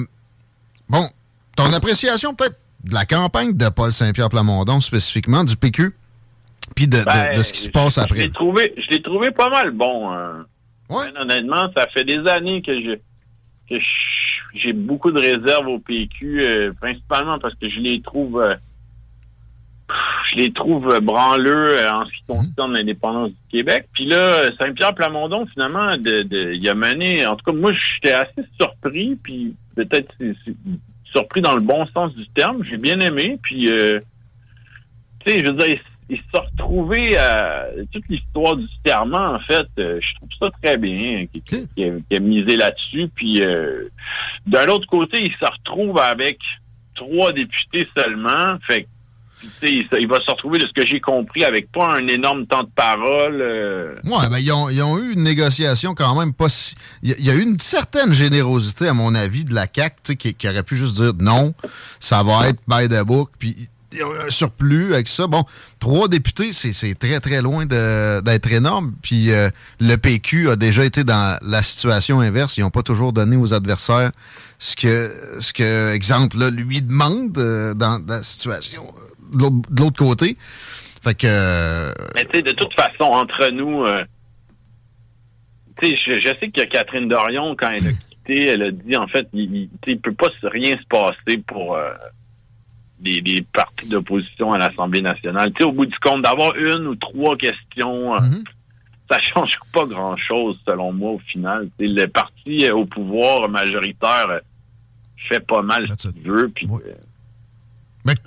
bon, 0.88 1.08
ton 1.56 1.74
appréciation 1.74 2.36
peut-être 2.36 2.60
de 2.84 2.94
la 2.94 3.06
campagne 3.06 3.54
de 3.58 3.70
Paul 3.70 3.92
Saint-Pierre 3.92 4.30
Plamondon, 4.30 4.82
spécifiquement, 4.82 5.44
du 5.44 5.58
PQ, 5.58 5.96
puis 6.75 6.88
de, 6.88 7.04
ben, 7.04 7.42
ce 7.42 7.51
qui 7.51 7.62
se 7.62 7.70
passe 7.70 7.98
après. 7.98 8.18
Je 8.18 8.24
l'ai 8.24 8.32
trouvé, 8.32 8.74
trouvé 9.04 9.32
pas 9.32 9.50
mal 9.50 9.72
bon. 9.72 10.12
Hein. 10.12 10.46
honnêtement, 10.89 11.72
ça 11.75 11.88
fait 11.88 12.04
des 12.04 12.27
années 12.27 12.62
que 12.62 12.74
je 12.74 13.00
que 13.70 13.75
j'ai 14.54 14.74
beaucoup 14.74 15.12
de 15.12 15.20
réserves 15.20 15.68
au 15.68 15.80
PQ, 15.80 16.42
euh, 16.42 16.72
principalement 16.80 17.39
parce 17.39 17.56
que 17.56 17.70
je 17.70 17.80
les 17.80 18.01
trouve 18.01 18.42
euh, 18.42 18.56
je 20.25 20.36
les 20.36 20.51
trouve 20.51 21.00
branleux 21.00 21.77
euh, 21.80 21.92
en 21.92 22.06
ce 22.06 22.12
qui 22.12 22.24
mhm. 22.27 22.36
concerne 22.38 22.74
l'indépendance 22.74 23.30
du 23.30 23.58
Québec. 23.58 23.88
Puis 23.94 24.06
là, 24.06 24.50
Saint-Pierre 24.60 24.94
Plamondon, 24.94 25.46
finalement, 25.48 25.96
de, 25.98 26.54
il 26.54 26.70
a 26.70 26.74
mené, 26.74 27.25
en 27.25 27.36
tout 27.36 27.46
cas, 27.46 27.58
moi, 27.58 27.72
j'étais 27.74 28.13
assez 28.13 28.44
surpris, 28.60 29.16
puis 29.16 29.56
peut-être 29.75 30.13
surpris 31.06 31.42
dans 31.42 31.56
le 31.56 31.62
bon 31.62 31.86
sens 31.88 32.13
du 32.16 32.27
terme. 32.30 32.63
J'ai 32.63 32.77
bien 32.77 33.00
aimé, 33.00 33.39
puis, 33.42 33.72
euh, 33.72 34.00
tu 35.20 35.32
sais, 35.32 35.39
je 35.39 35.51
veux 35.51 35.58
dire, 35.58 35.80
il, 36.10 36.18
s'est 36.18 36.42
retrouvé 36.52 37.18
à 37.18 37.68
toute 37.92 38.04
l'histoire 38.10 38.56
du 38.56 38.68
serment, 38.86 39.36
en 39.36 39.40
fait. 39.40 39.68
Euh, 39.80 40.00
je 40.02 40.16
trouve 40.16 40.30
ça 40.40 40.50
très 40.62 40.78
bien, 40.78 41.26
qu'il 41.28 42.04
a, 42.12 42.20
misé 42.20 42.56
là-dessus. 42.56 43.10
Puis, 43.16 43.42
d'un 44.46 44.68
autre 44.68 44.88
côté, 44.88 45.22
il 45.22 45.34
se 45.34 45.46
retrouve 45.46 46.00
avec 46.00 46.40
trois 46.96 47.32
députés 47.34 47.88
seulement. 47.96 48.58
Fait 48.66 48.88
il 49.62 50.08
va 50.08 50.20
se 50.26 50.32
retrouver, 50.32 50.60
de 50.60 50.68
ce 50.68 50.74
que 50.74 50.86
j'ai 50.86 51.00
compris, 51.00 51.44
avec 51.44 51.72
pas 51.72 51.96
un 51.96 52.08
énorme 52.08 52.48
temps 52.48 52.64
de 52.64 52.70
parole. 52.74 53.40
Euh. 53.42 53.96
Oui, 54.04 54.24
ben, 54.30 54.40
ils, 54.40 54.52
ont, 54.52 54.98
eu 54.98 55.14
une 55.14 55.24
négociation 55.24 55.94
quand 55.94 56.18
même 56.20 56.34
pas 56.34 56.50
si... 56.50 56.76
Il 57.04 57.14
y, 57.20 57.30
a 57.30 57.36
eu 57.36 57.42
une 57.42 57.60
certaine 57.60 58.14
générosité, 58.14 58.88
à 58.88 58.94
mon 58.94 59.14
avis, 59.14 59.46
de 59.46 59.54
la 59.54 59.68
CAQ, 59.74 60.16
qui, 60.16 60.34
qui 60.34 60.50
aurait 60.50 60.64
pu 60.64 60.76
juste 60.76 60.96
dire 60.96 61.14
non, 61.20 61.54
ça 62.00 62.24
va 62.24 62.50
être 62.50 62.60
by 62.68 62.88
the 62.88 63.06
book, 63.06 63.32
puis 63.38 63.70
un 63.94 64.29
surplus 64.29 64.94
avec 64.94 65.08
ça. 65.08 65.27
Bon, 65.27 65.44
trois 65.79 66.08
députés, 66.08 66.51
c'est 66.53 66.96
très, 66.96 67.20
très 67.20 67.41
loin 67.41 67.65
d'être 67.65 68.51
énorme. 68.51 68.94
Puis 69.01 69.32
euh, 69.32 69.50
le 69.79 69.96
PQ 69.96 70.50
a 70.50 70.56
déjà 70.56 70.86
été 70.86 71.03
dans 71.03 71.38
la 71.41 71.63
situation 71.63 72.20
inverse. 72.20 72.58
Ils 72.58 72.62
n'ont 72.62 72.70
pas 72.70 72.84
toujours 72.84 73.13
donné 73.13 73.38
aux 73.38 73.53
adversaires 73.53 74.12
ce 74.60 74.75
que, 74.75 75.12
ce 75.39 75.53
que 75.53 75.94
exemple, 75.94 76.38
là, 76.38 76.50
lui 76.50 76.82
demande 76.82 77.38
euh, 77.38 77.74
dans 77.74 78.03
la 78.08 78.24
situation 78.24 78.84
de 79.34 79.82
l'autre 79.82 79.98
côté. 79.98 80.38
Fait 81.03 81.15
que. 81.15 81.27
Euh, 81.27 81.91
Mais 82.15 82.25
tu 82.25 82.38
sais, 82.38 82.44
de 82.44 82.51
toute 82.51 82.74
façon, 82.74 83.03
entre 83.03 83.50
nous, 83.50 83.84
euh, 83.84 84.03
tu 85.82 85.89
sais, 85.89 86.20
je, 86.20 86.34
sais 86.39 86.50
que 86.50 86.63
Catherine 86.65 87.08
Dorion, 87.08 87.56
quand 87.56 87.70
elle 87.70 87.88
a 87.88 87.91
quitté, 87.91 88.48
elle 88.48 88.63
a 88.63 88.72
dit 88.72 88.96
en 88.96 89.08
fait, 89.08 89.27
il, 89.34 89.70
ne 89.88 89.96
peut 89.96 90.13
pas 90.13 90.29
rien 90.44 90.77
se 90.77 90.88
passer 90.88 91.38
pour 91.46 91.77
euh, 93.06 93.22
des, 93.22 93.46
partis 93.54 93.89
d'opposition 93.89 94.54
à 94.54 94.58
l'Assemblée 94.58 95.01
nationale. 95.01 95.51
Tu 95.54 95.63
sais, 95.63 95.70
au 95.70 95.72
bout 95.72 95.86
du 95.86 95.98
compte, 96.00 96.22
d'avoir 96.24 96.56
une 96.56 96.88
ou 96.88 96.96
trois 96.96 97.36
questions. 97.38 98.16
Mm-hmm. 98.16 98.44
Ça 99.10 99.20
change 99.20 99.58
pas 99.74 99.86
grand-chose, 99.86 100.60
selon 100.66 100.94
moi, 100.94 101.12
au 101.12 101.20
final. 101.20 101.70
le 101.80 102.06
parti 102.08 102.70
au 102.70 102.86
pouvoir 102.86 103.48
majoritaire 103.50 104.42
fait 105.18 105.39
pas 105.39 105.62
mal 105.62 105.88
ce 105.98 106.10
qu'il 106.10 106.22
veut. 106.22 106.50
Puis, 106.50 106.68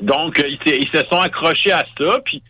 donc, 0.00 0.38
euh, 0.38 0.48
ils, 0.66 0.88
se 0.92 1.06
sont 1.08 1.20
accrochés 1.20 1.72
à 1.72 1.84
ça, 1.96 2.18
puis 2.24 2.42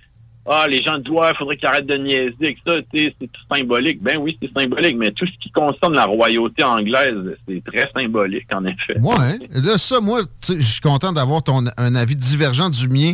ah, 0.47 0.67
les 0.69 0.83
gens 0.83 0.99
disent, 0.99 1.13
faudrait 1.39 1.57
qu'ils 1.57 1.69
arrêtent 1.69 1.87
de 1.87 1.97
niaiser 1.97 2.35
avec 2.41 2.59
ça, 2.67 2.73
c'est 2.93 3.15
tout 3.21 3.55
symbolique. 3.55 4.03
Ben 4.03 4.17
oui, 4.19 4.39
c'est 4.41 4.51
symbolique, 4.53 4.97
mais 4.97 5.11
tout 5.13 5.27
ce 5.27 5.39
qui 5.39 5.51
concerne 5.51 5.95
la 5.95 6.07
royauté 6.07 6.65
anglaise, 6.65 7.37
c'est 7.47 7.63
très 7.65 7.91
symbolique, 7.97 8.47
en 8.55 8.65
effet. 8.65 8.99
Ouais, 8.99 9.39
là, 9.53 9.77
ça, 9.77 10.01
moi, 10.01 10.23
je 10.49 10.61
suis 10.61 10.81
content 10.81 11.13
d'avoir 11.13 11.43
ton 11.43 11.65
un 11.77 11.95
avis 11.95 12.17
divergent 12.17 12.71
du 12.71 12.89
mien. 12.89 13.13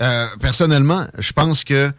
Euh, 0.00 0.26
personnellement, 0.40 1.06
je 1.18 1.32
pense 1.32 1.64
que 1.64 1.90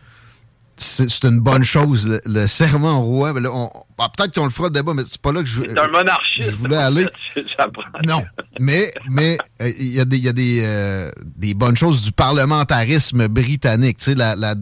c'est 0.79 1.23
une 1.23 1.39
bonne 1.39 1.63
chose. 1.63 2.19
Le, 2.25 2.47
serment 2.47 3.01
au 3.01 3.03
roi, 3.03 3.33
ben 3.33 3.45
ah, 3.45 4.09
peut-être 4.15 4.33
qu'on 4.33 4.45
le 4.45 4.51
fera 4.51 4.67
le 4.69 4.73
débat, 4.73 4.93
mais 4.93 5.03
c'est 5.05 5.21
pas 5.21 5.31
là 5.31 5.41
que 5.41 5.47
je, 5.47 5.61
un 5.61 5.87
monarchiste, 5.87 6.51
je 6.51 6.55
voulais 6.55 6.77
aller. 6.77 7.05
non, 8.05 8.23
mais 8.59 8.91
mais 9.09 9.37
euh, 9.61 9.71
il 9.79 9.93
y 9.93 9.99
a 9.99 10.05
des 10.05 10.17
y 10.17 10.27
a 10.29 10.33
des, 10.33 10.61
euh, 10.63 11.11
des 11.35 11.53
bonnes 11.53 11.75
choses 11.75 12.03
du 12.03 12.11
parlementarisme 12.11 13.27
britannique. 13.27 13.97
Tu 13.97 14.05
sais, 14.05 14.15
la, 14.15 14.35
la, 14.35 14.55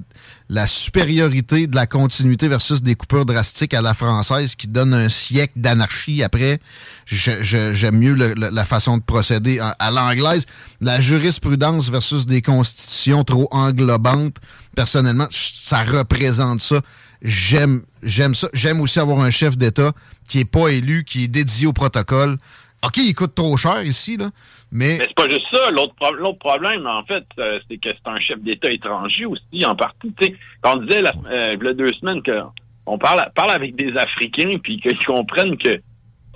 la 0.50 0.66
supériorité 0.66 1.68
de 1.68 1.76
la 1.76 1.88
continuité 1.88 2.48
versus 2.48 2.82
des 2.82 2.96
coupures 2.96 3.26
drastiques 3.26 3.74
à 3.74 3.82
la 3.82 3.94
française 3.94 4.56
qui 4.56 4.68
donne 4.68 4.94
un 4.94 5.10
siècle 5.10 5.54
d'anarchie. 5.58 6.24
Après, 6.24 6.60
j'aime 7.06 7.98
mieux 7.98 8.14
la 8.14 8.66
façon 8.66 8.98
de 8.98 9.04
procéder 9.04 9.60
à 9.60 9.92
l'anglaise. 9.92 10.46
La 10.80 11.02
jurisprudence 11.02 11.90
versus 11.90 12.26
des 12.26 12.42
constitutions 12.42 13.24
trop 13.24 13.48
englobantes 13.52 14.38
personnellement, 14.78 15.28
ça 15.32 15.84
représente 15.84 16.62
ça. 16.62 16.82
J'aime, 17.24 17.82
j'aime 18.04 18.36
ça. 18.36 18.48
J'aime 18.54 18.80
aussi 18.80 19.00
avoir 19.00 19.22
un 19.22 19.32
chef 19.32 19.58
d'État 19.58 19.92
qui 20.28 20.40
est 20.40 20.46
pas 20.46 20.68
élu, 20.68 21.04
qui 21.04 21.24
est 21.24 21.28
dédié 21.28 21.66
au 21.66 21.74
protocole. 21.74 22.38
OK, 22.86 22.98
il 22.98 23.16
coûte 23.16 23.34
trop 23.34 23.58
cher 23.58 23.82
ici, 23.84 24.18
là, 24.18 24.30
mais... 24.72 24.98
Mais 24.98 25.06
c'est 25.08 25.16
pas 25.16 25.30
juste 25.30 25.46
ça. 25.52 25.72
L'autre, 25.72 25.96
problème, 26.40 26.86
en 26.88 27.04
fait, 27.04 27.24
euh, 27.40 27.60
c'est 27.70 27.78
que 27.78 27.90
c'est 27.90 28.10
un 28.10 28.20
chef 28.20 28.40
d'État 28.42 28.70
étranger 28.70 29.26
aussi, 29.26 29.66
en 29.66 29.76
partie. 29.76 30.14
quand 30.62 30.78
on 30.78 30.82
disait, 30.82 31.04
euh, 31.04 31.56
il 31.60 31.66
y 31.66 31.68
a 31.68 31.74
deux 31.74 31.94
semaines, 31.94 32.22
qu'on 32.24 32.98
parle, 32.98 33.30
parle 33.36 33.52
avec 33.52 33.76
des 33.76 33.96
Africains, 33.98 34.58
puis 34.62 34.80
qu'ils 34.80 35.06
comprennent 35.06 35.58
que 35.58 35.80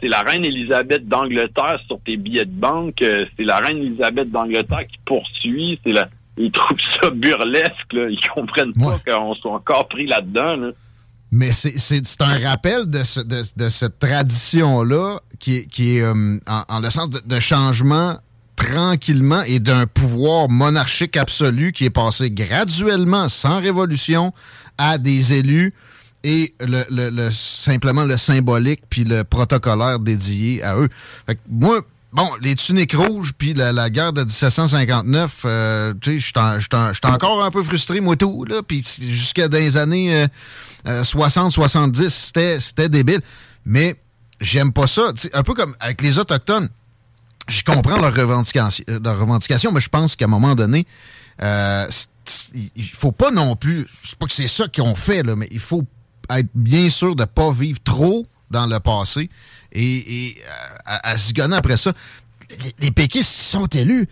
c'est 0.01 0.07
la 0.07 0.21
reine 0.21 0.45
Elisabeth 0.45 1.07
d'Angleterre 1.07 1.79
sur 1.85 1.99
tes 2.01 2.17
billets 2.17 2.45
de 2.45 2.51
banque, 2.51 3.01
euh, 3.01 3.25
c'est 3.37 3.43
la 3.43 3.57
reine 3.57 3.77
Elisabeth 3.77 4.31
d'Angleterre 4.31 4.87
qui 4.87 4.97
poursuit, 5.05 5.79
c'est 5.83 5.91
la 5.91 6.07
ils 6.37 6.51
trouvent 6.51 6.79
ça 7.01 7.09
burlesque. 7.09 7.93
Là. 7.93 8.09
Ils 8.09 8.29
comprennent 8.29 8.73
pas 8.73 8.99
qu'on 9.05 9.35
soit 9.35 9.51
encore 9.51 9.87
pris 9.87 10.07
là-dedans. 10.07 10.71
Mais 11.31 11.53
c'est 11.53 12.21
un 12.21 12.39
rappel 12.39 12.87
de, 12.87 13.03
de, 13.55 13.69
cette 13.69 13.99
tradition-là 13.99 15.19
qui, 15.39 15.65
qui 15.67 15.97
est 15.97 16.01
euh, 16.01 16.37
en, 16.45 16.79
le 16.81 16.89
sens 16.89 17.09
de, 17.09 17.39
changement 17.39 18.19
tranquillement 18.57 19.41
et 19.43 19.59
d'un 19.59 19.87
pouvoir 19.87 20.49
monarchique 20.49 21.15
absolu 21.15 21.71
qui 21.71 21.85
est 21.85 21.89
passé 21.89 22.29
graduellement, 22.29 23.29
sans 23.29 23.61
révolution, 23.61 24.33
à 24.77 24.97
des 24.97 25.31
élus 25.31 25.73
et 26.23 26.53
le, 26.59 26.83
le, 26.89 27.31
simplement 27.31 28.03
le 28.03 28.17
symbolique 28.17 28.81
puis 28.89 29.05
le 29.05 29.23
protocolaire 29.23 29.99
dédié 29.99 30.61
à 30.63 30.75
eux. 30.77 30.89
Fait 31.25 31.35
que 31.35 31.41
moi, 31.49 31.81
Bon, 32.13 32.29
les 32.41 32.57
tuniques 32.57 32.93
rouges, 32.93 33.31
puis 33.37 33.53
la, 33.53 33.89
guerre 33.89 34.11
de 34.11 34.21
1759, 34.21 35.41
euh, 35.45 35.93
tu 36.01 36.19
sais, 36.19 36.33
j'étais 36.59 37.07
encore 37.07 37.41
un 37.41 37.51
peu 37.51 37.63
frustré, 37.63 38.01
moi, 38.01 38.17
tout, 38.17 38.43
là, 38.43 38.61
puis 38.61 38.83
jusqu'à 38.99 39.47
des 39.47 39.77
années 39.77 40.27
60-70, 40.85 42.01
euh, 42.01 42.41
euh, 42.41 42.59
c'était 42.59 42.89
débile. 42.89 43.21
Mais 43.65 43.95
j'aime 44.41 44.73
pas 44.73 44.87
ça. 44.87 45.13
un 45.33 45.43
peu 45.43 45.53
comme 45.53 45.73
avec 45.79 46.01
les 46.01 46.19
Autochtones, 46.19 46.67
je 47.47 47.63
comprends 47.63 47.97
leur 47.97 48.13
revendication, 48.13 48.83
leur 48.87 49.19
revendication 49.19 49.71
mais 49.71 49.81
je 49.81 49.89
pense 49.89 50.15
qu'à 50.15 50.25
un 50.25 50.27
moment 50.27 50.55
donné, 50.55 50.85
il 51.41 52.89
faut 52.93 53.13
pas 53.13 53.31
non 53.31 53.55
plus, 53.55 53.87
c'est 54.03 54.17
pas 54.17 54.25
que 54.25 54.33
c'est 54.33 54.47
ça 54.47 54.67
qu'ils 54.67 54.83
ont 54.83 54.95
fait, 54.95 55.23
là, 55.23 55.37
mais 55.37 55.47
il 55.49 55.59
faut 55.59 55.85
être 56.29 56.49
bien 56.55 56.89
sûr 56.89 57.15
de 57.15 57.23
pas 57.23 57.51
vivre 57.51 57.79
trop 57.83 58.25
dans 58.51 58.67
le 58.67 58.79
passé 58.79 59.29
et, 59.71 60.35
euh, 60.37 60.77
à, 60.85 61.11
à, 61.11 61.57
après 61.57 61.77
ça. 61.77 61.93
Les, 62.79 62.91
péquistes 62.91 63.31
sont 63.31 63.67
élus. 63.67 64.07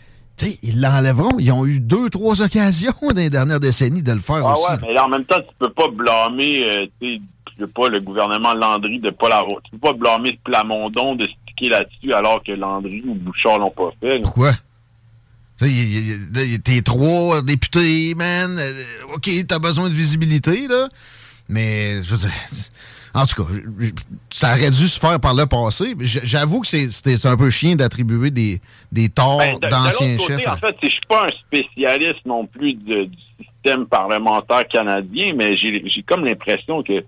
ils 0.63 0.79
l'enlèveront. 0.79 1.37
Ils 1.39 1.51
ont 1.51 1.65
eu 1.65 1.79
deux, 1.79 2.09
trois 2.09 2.41
occasions 2.41 2.93
dans 3.01 3.15
les 3.15 3.29
dernières 3.29 3.59
décennies 3.59 4.03
de 4.03 4.13
le 4.13 4.21
faire 4.21 4.45
ah 4.45 4.53
aussi. 4.53 4.71
Ouais, 4.71 4.93
mais 4.93 4.99
en 4.99 5.09
même 5.09 5.25
temps, 5.25 5.39
tu 5.39 5.53
peux 5.59 5.71
pas 5.71 5.89
blâmer 5.89 6.63
euh, 6.65 7.19
sais 7.59 7.67
pas 7.67 7.89
le 7.89 7.99
gouvernement 7.99 8.53
Landry 8.53 8.99
de 8.99 9.09
pas 9.09 9.29
la 9.29 9.43
Tu 9.63 9.71
peux 9.71 9.77
pas 9.77 9.93
blâmer 9.93 10.39
Plamondon 10.43 11.15
de 11.15 11.25
sticker 11.25 11.69
là-dessus 11.69 12.13
alors 12.13 12.43
que 12.43 12.51
Landry 12.51 13.03
ou 13.05 13.15
Bouchard 13.15 13.59
l'ont 13.59 13.71
pas 13.71 13.91
fait. 13.99 14.21
Pourquoi? 14.21 14.53
T'es 15.57 16.81
trois 16.83 17.41
députés, 17.41 18.15
man. 18.15 18.57
Euh, 18.57 18.83
OK, 19.15 19.29
t'as 19.47 19.59
besoin 19.59 19.89
de 19.89 19.93
visibilité, 19.93 20.67
là. 20.69 20.87
Mais, 21.49 22.01
je 22.01 22.11
veux 22.11 22.17
dire, 22.17 22.31
en 23.13 23.25
tout 23.25 23.43
cas, 23.43 23.49
ça 24.29 24.53
aurait 24.53 24.71
dû 24.71 24.87
se 24.87 24.99
faire 24.99 25.19
par 25.19 25.33
le 25.33 25.45
passé. 25.45 25.95
J'avoue 25.99 26.61
que 26.61 26.67
c'était 26.67 27.25
un 27.25 27.37
peu 27.37 27.49
chiant 27.49 27.75
d'attribuer 27.75 28.31
des, 28.31 28.61
des 28.91 29.09
torts 29.09 29.39
ben, 29.39 29.69
d'anciens 29.69 30.17
chefs. 30.17 30.47
En 30.47 30.55
fait, 30.57 30.75
je 30.83 30.89
suis 30.89 31.01
pas 31.07 31.25
un 31.25 31.37
spécialiste 31.47 32.25
non 32.25 32.45
plus 32.45 32.73
du 32.73 33.09
système 33.39 33.85
parlementaire 33.85 34.67
canadien, 34.67 35.33
mais 35.35 35.55
j'ai 35.55 36.03
comme 36.05 36.25
l'impression 36.25 36.83
que 36.83 37.03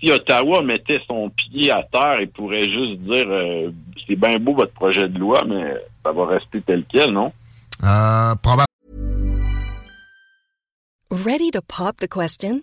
si 0.00 0.12
Ottawa 0.12 0.62
mettait 0.62 1.00
son 1.06 1.30
pied 1.30 1.70
à 1.70 1.82
terre, 1.82 2.20
il 2.20 2.28
pourrait 2.28 2.64
juste 2.64 3.00
dire 3.00 3.26
euh, 3.28 3.70
c'est 4.06 4.16
bien 4.16 4.38
beau 4.38 4.54
votre 4.54 4.72
projet 4.72 5.08
de 5.08 5.18
loi, 5.18 5.42
mais 5.46 5.74
ça 6.04 6.12
va 6.12 6.26
rester 6.26 6.60
tel 6.62 6.84
quel, 6.88 7.12
non? 7.12 7.32
Euh, 7.82 8.34
probablement. 8.36 8.64
Ready 11.10 11.50
to 11.52 11.62
pop 11.62 11.96
the 11.96 12.06
question? 12.06 12.62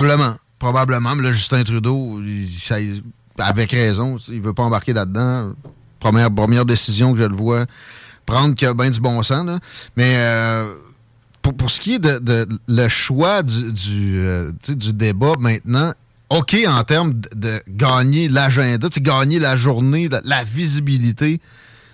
Probablement, 0.00 0.34
probablement, 0.58 1.14
mais 1.14 1.24
là 1.24 1.32
Justin 1.32 1.62
Trudeau, 1.62 2.20
il, 2.22 2.48
ça, 2.48 2.76
avec 3.38 3.72
raison, 3.72 4.16
il 4.28 4.40
veut 4.40 4.54
pas 4.54 4.62
embarquer 4.62 4.92
là-dedans. 4.92 5.52
Première 5.98 6.30
première 6.30 6.64
décision 6.64 7.12
que 7.12 7.20
je 7.20 7.24
le 7.24 7.36
vois 7.36 7.66
prendre 8.30 8.54
qui 8.54 8.66
a 8.66 8.74
bien 8.74 8.90
du 8.90 9.00
bon 9.00 9.22
sens 9.22 9.46
là. 9.46 9.58
Mais 9.96 10.14
euh, 10.16 10.64
pour, 11.42 11.56
pour, 11.56 11.70
ce 11.70 11.80
qui 11.80 11.94
est 11.94 11.98
de, 11.98 12.18
de 12.18 12.46
le 12.68 12.88
choix 12.88 13.42
du, 13.42 13.72
du, 13.72 14.20
euh, 14.20 14.52
du, 14.68 14.92
débat 14.92 15.34
maintenant, 15.38 15.92
OK 16.28 16.56
en 16.66 16.82
termes 16.84 17.14
de, 17.14 17.28
de 17.34 17.62
gagner 17.68 18.28
l'agenda, 18.28 18.88
gagner 18.98 19.38
la 19.38 19.56
journée, 19.56 20.08
la, 20.08 20.20
la, 20.24 20.44
visibilité, 20.44 21.40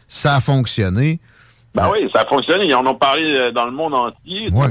ça 0.08 0.36
a 0.36 0.40
fonctionné. 0.40 1.20
Ben 1.74 1.90
oui, 1.90 2.08
ça 2.14 2.22
a 2.22 2.26
fonctionné. 2.26 2.66
Ils 2.66 2.74
en 2.74 2.86
ont 2.86 2.94
parlé 2.94 3.34
euh, 3.34 3.52
dans 3.52 3.66
le 3.66 3.72
monde 3.72 3.94
entier. 3.94 4.48
Ouais. 4.52 4.68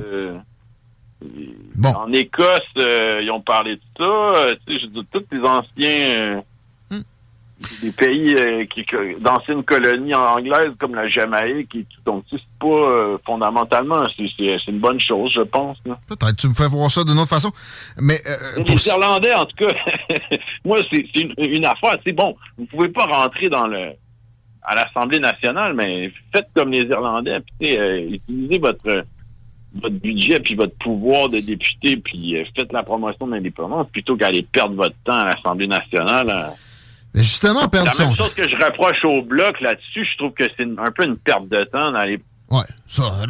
Bon. 1.75 1.89
En 1.89 2.11
Écosse, 2.13 2.61
euh, 2.77 3.21
ils 3.23 3.31
ont 3.31 3.41
parlé 3.41 3.75
de 3.75 3.81
ça. 3.97 4.55
Tu 4.65 4.73
sais, 4.73 4.79
je 4.81 4.87
dis, 4.87 5.07
tous 5.11 5.23
les 5.31 5.41
anciens 5.41 6.43
des 7.81 7.91
pays 7.91 8.35
euh, 8.35 8.65
qui 8.65 8.85
d'anciennes 9.19 9.63
colonies 9.63 10.13
anglaises 10.13 10.73
comme 10.77 10.95
la 10.95 11.07
Jamaïque 11.07 11.75
et 11.75 11.83
tout. 11.83 12.01
Donc, 12.05 12.23
c'est 12.29 12.39
pas 12.59 12.67
euh, 12.67 13.17
fondamentalement, 13.25 14.03
c'est 14.17 14.67
une 14.67 14.79
bonne 14.79 14.99
chose, 14.99 15.31
je 15.33 15.41
pense. 15.41 15.77
Peut-être 16.07 16.35
tu 16.35 16.47
me 16.49 16.53
fais 16.53 16.67
voir 16.67 16.91
ça 16.91 17.03
d'une 17.03 17.17
autre 17.17 17.29
façon. 17.29 17.51
Mais 17.99 18.19
euh, 18.27 18.63
les 18.65 18.87
Irlandais, 18.87 19.33
en 19.33 19.45
tout 19.45 19.55
cas, 19.55 19.73
moi, 20.65 20.79
c'est 20.91 21.05
une, 21.15 21.33
une, 21.37 21.65
affaire. 21.65 21.95
C'est 22.03 22.13
bon, 22.13 22.35
vous 22.57 22.65
pouvez 22.65 22.89
pas 22.89 23.05
rentrer 23.05 23.47
dans 23.47 23.67
le 23.67 23.91
à 24.67 24.73
l'Assemblée 24.73 25.19
nationale, 25.19 25.75
mais 25.75 26.11
faites 26.33 26.47
comme 26.55 26.71
les 26.71 26.81
Irlandais, 26.85 27.37
puis 27.59 27.75
utilisez 27.75 28.57
votre 28.57 29.05
votre 29.81 29.95
budget 29.95 30.39
puis 30.39 30.55
votre 30.55 30.75
pouvoir 30.77 31.29
de 31.29 31.39
député, 31.39 31.97
puis 31.97 32.35
faites 32.57 32.71
la 32.71 32.83
promotion 32.83 33.27
de 33.27 33.35
l'indépendance 33.35 33.87
plutôt 33.91 34.15
qu'aller 34.15 34.43
perdre 34.43 34.75
votre 34.75 34.95
temps 35.03 35.19
à 35.19 35.25
l'Assemblée 35.25 35.67
nationale. 35.67 36.53
Mais 37.13 37.23
justement, 37.23 37.67
perdre 37.67 37.91
La 37.97 38.05
même 38.05 38.15
chose 38.15 38.33
que 38.33 38.47
je 38.47 38.55
reproche 38.55 39.03
au 39.05 39.21
bloc 39.21 39.59
là-dessus, 39.61 40.05
je 40.11 40.17
trouve 40.17 40.31
que 40.31 40.43
c'est 40.57 40.63
un 40.63 40.91
peu 40.91 41.05
une 41.05 41.17
perte 41.17 41.47
de 41.47 41.63
temps 41.65 41.91
d'aller 41.91 42.19
Ouais, 42.51 42.61
ça, 42.85 43.23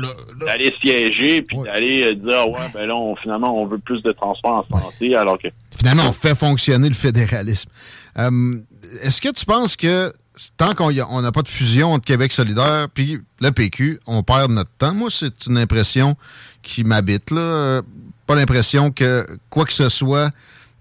D'aller 0.45 0.73
siéger, 0.81 1.41
puis 1.41 1.57
d'aller 1.63 2.03
euh, 2.03 2.15
dire, 2.15 2.49
ouais, 2.49 2.67
ben 2.73 2.85
là, 2.85 2.95
on, 2.95 3.15
finalement, 3.15 3.61
on 3.61 3.65
veut 3.65 3.77
plus 3.77 4.01
de 4.03 4.11
transport 4.11 4.65
en 4.69 4.79
santé, 4.81 5.15
alors 5.15 5.39
que... 5.39 5.47
Finalement, 5.77 6.09
on 6.09 6.11
fait 6.11 6.35
fonctionner 6.35 6.89
le 6.89 6.95
fédéralisme. 6.95 7.69
Euh, 8.17 8.59
Est-ce 9.03 9.21
que 9.21 9.29
tu 9.29 9.45
penses 9.45 9.77
que 9.77 10.11
tant 10.57 10.73
qu'on 10.73 10.91
n'a 11.21 11.31
pas 11.31 11.41
de 11.41 11.47
fusion 11.47 11.93
entre 11.93 12.05
Québec 12.05 12.31
solidaire 12.31 12.87
puis 12.93 13.19
le 13.41 13.51
PQ, 13.51 13.99
on 14.07 14.23
perd 14.23 14.51
notre 14.51 14.71
temps? 14.77 14.93
Moi, 14.93 15.09
c'est 15.09 15.45
une 15.47 15.57
impression 15.57 16.15
qui 16.61 16.83
m'habite, 16.83 17.31
là. 17.31 17.81
Pas 18.27 18.35
l'impression 18.35 18.91
que 18.91 19.25
quoi 19.49 19.65
que 19.65 19.73
ce 19.73 19.89
soit 19.89 20.31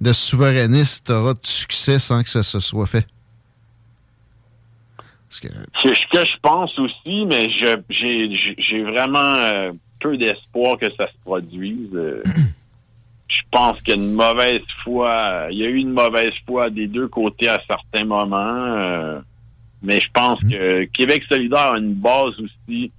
de 0.00 0.12
souverainiste 0.12 1.10
aura 1.10 1.34
de 1.34 1.40
succès 1.42 1.98
sans 1.98 2.22
que 2.22 2.28
ça 2.28 2.42
se 2.42 2.60
soit 2.60 2.86
fait? 2.86 3.06
C'est 5.30 5.94
ce 5.94 6.06
que 6.12 6.24
je 6.24 6.38
pense 6.42 6.78
aussi, 6.78 7.26
mais 7.26 7.48
j'ai 7.88 8.82
vraiment 8.82 9.18
euh, 9.18 9.72
peu 9.98 10.16
d'espoir 10.16 10.78
que 10.78 10.90
ça 10.92 11.06
se 11.08 11.14
produise. 11.24 11.90
Euh, 11.94 12.22
je 13.28 13.40
pense 13.50 13.80
qu'il 13.82 13.96
y 13.96 13.98
a 13.98 14.02
une 14.02 14.14
mauvaise 14.14 14.62
foi. 14.84 15.46
Il 15.50 15.58
y 15.58 15.64
a 15.64 15.68
eu 15.68 15.76
une 15.76 15.92
mauvaise 15.92 16.32
foi 16.46 16.70
des 16.70 16.86
deux 16.86 17.08
côtés 17.08 17.48
à 17.48 17.60
certains 17.66 18.04
moments. 18.04 18.36
Euh, 18.36 19.20
mais 19.84 20.00
je 20.00 20.08
pense 20.12 20.42
mmh. 20.42 20.50
que 20.50 20.84
Québec 20.86 21.22
solidaire 21.28 21.74
a 21.74 21.78
une 21.78 21.94
base 21.94 22.34
aussi 22.40 22.90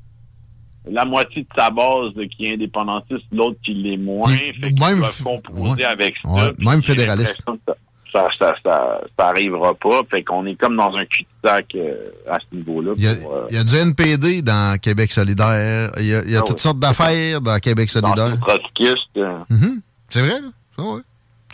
la 0.90 1.06
moitié 1.06 1.44
de 1.44 1.48
sa 1.56 1.70
base 1.70 2.14
qui 2.36 2.46
est 2.46 2.54
indépendantiste, 2.54 3.26
l'autre 3.32 3.58
qui 3.64 3.74
l'est 3.74 3.98
moins. 3.98 4.30
Fait 4.30 4.72
même 4.80 5.04
composer 5.24 5.84
avec 5.84 6.16
ça. 6.22 6.52
même 6.60 6.82
fédéraliste. 6.82 7.44
Ça, 8.14 8.28
ça, 8.40 8.56
ça, 8.64 9.02
ça, 9.20 9.28
arrivera 9.28 9.74
pas. 9.74 10.02
Fait 10.10 10.24
qu'on 10.24 10.46
est 10.46 10.56
comme 10.56 10.78
dans 10.78 10.96
un 10.96 11.04
cul-de-sac 11.04 11.76
euh, 11.76 12.12
à 12.30 12.38
ce 12.40 12.56
niveau-là. 12.56 12.94
Il, 12.98 13.06
euh, 13.08 13.12
y 13.52 13.58
a 13.58 13.64
du 13.64 13.76
NPD 13.76 14.42
dans 14.42 14.80
Québec 14.80 15.12
solidaire. 15.12 15.92
Il 15.98 16.06
y 16.06 16.16
a, 16.16 16.24
il 16.24 16.32
y 16.32 16.36
a 16.38 16.40
ah 16.40 16.44
toutes 16.48 16.60
sortes 16.60 16.80
d'affaires 16.80 17.42
dans 17.42 17.60
Québec 17.60 17.90
solidaire. 17.90 18.38
Euh. 18.38 19.40
Mm-hmm. 19.52 19.80
C'est 20.08 20.22
vrai, 20.22 20.40
là? 20.40 20.48
Oh, 20.78 21.00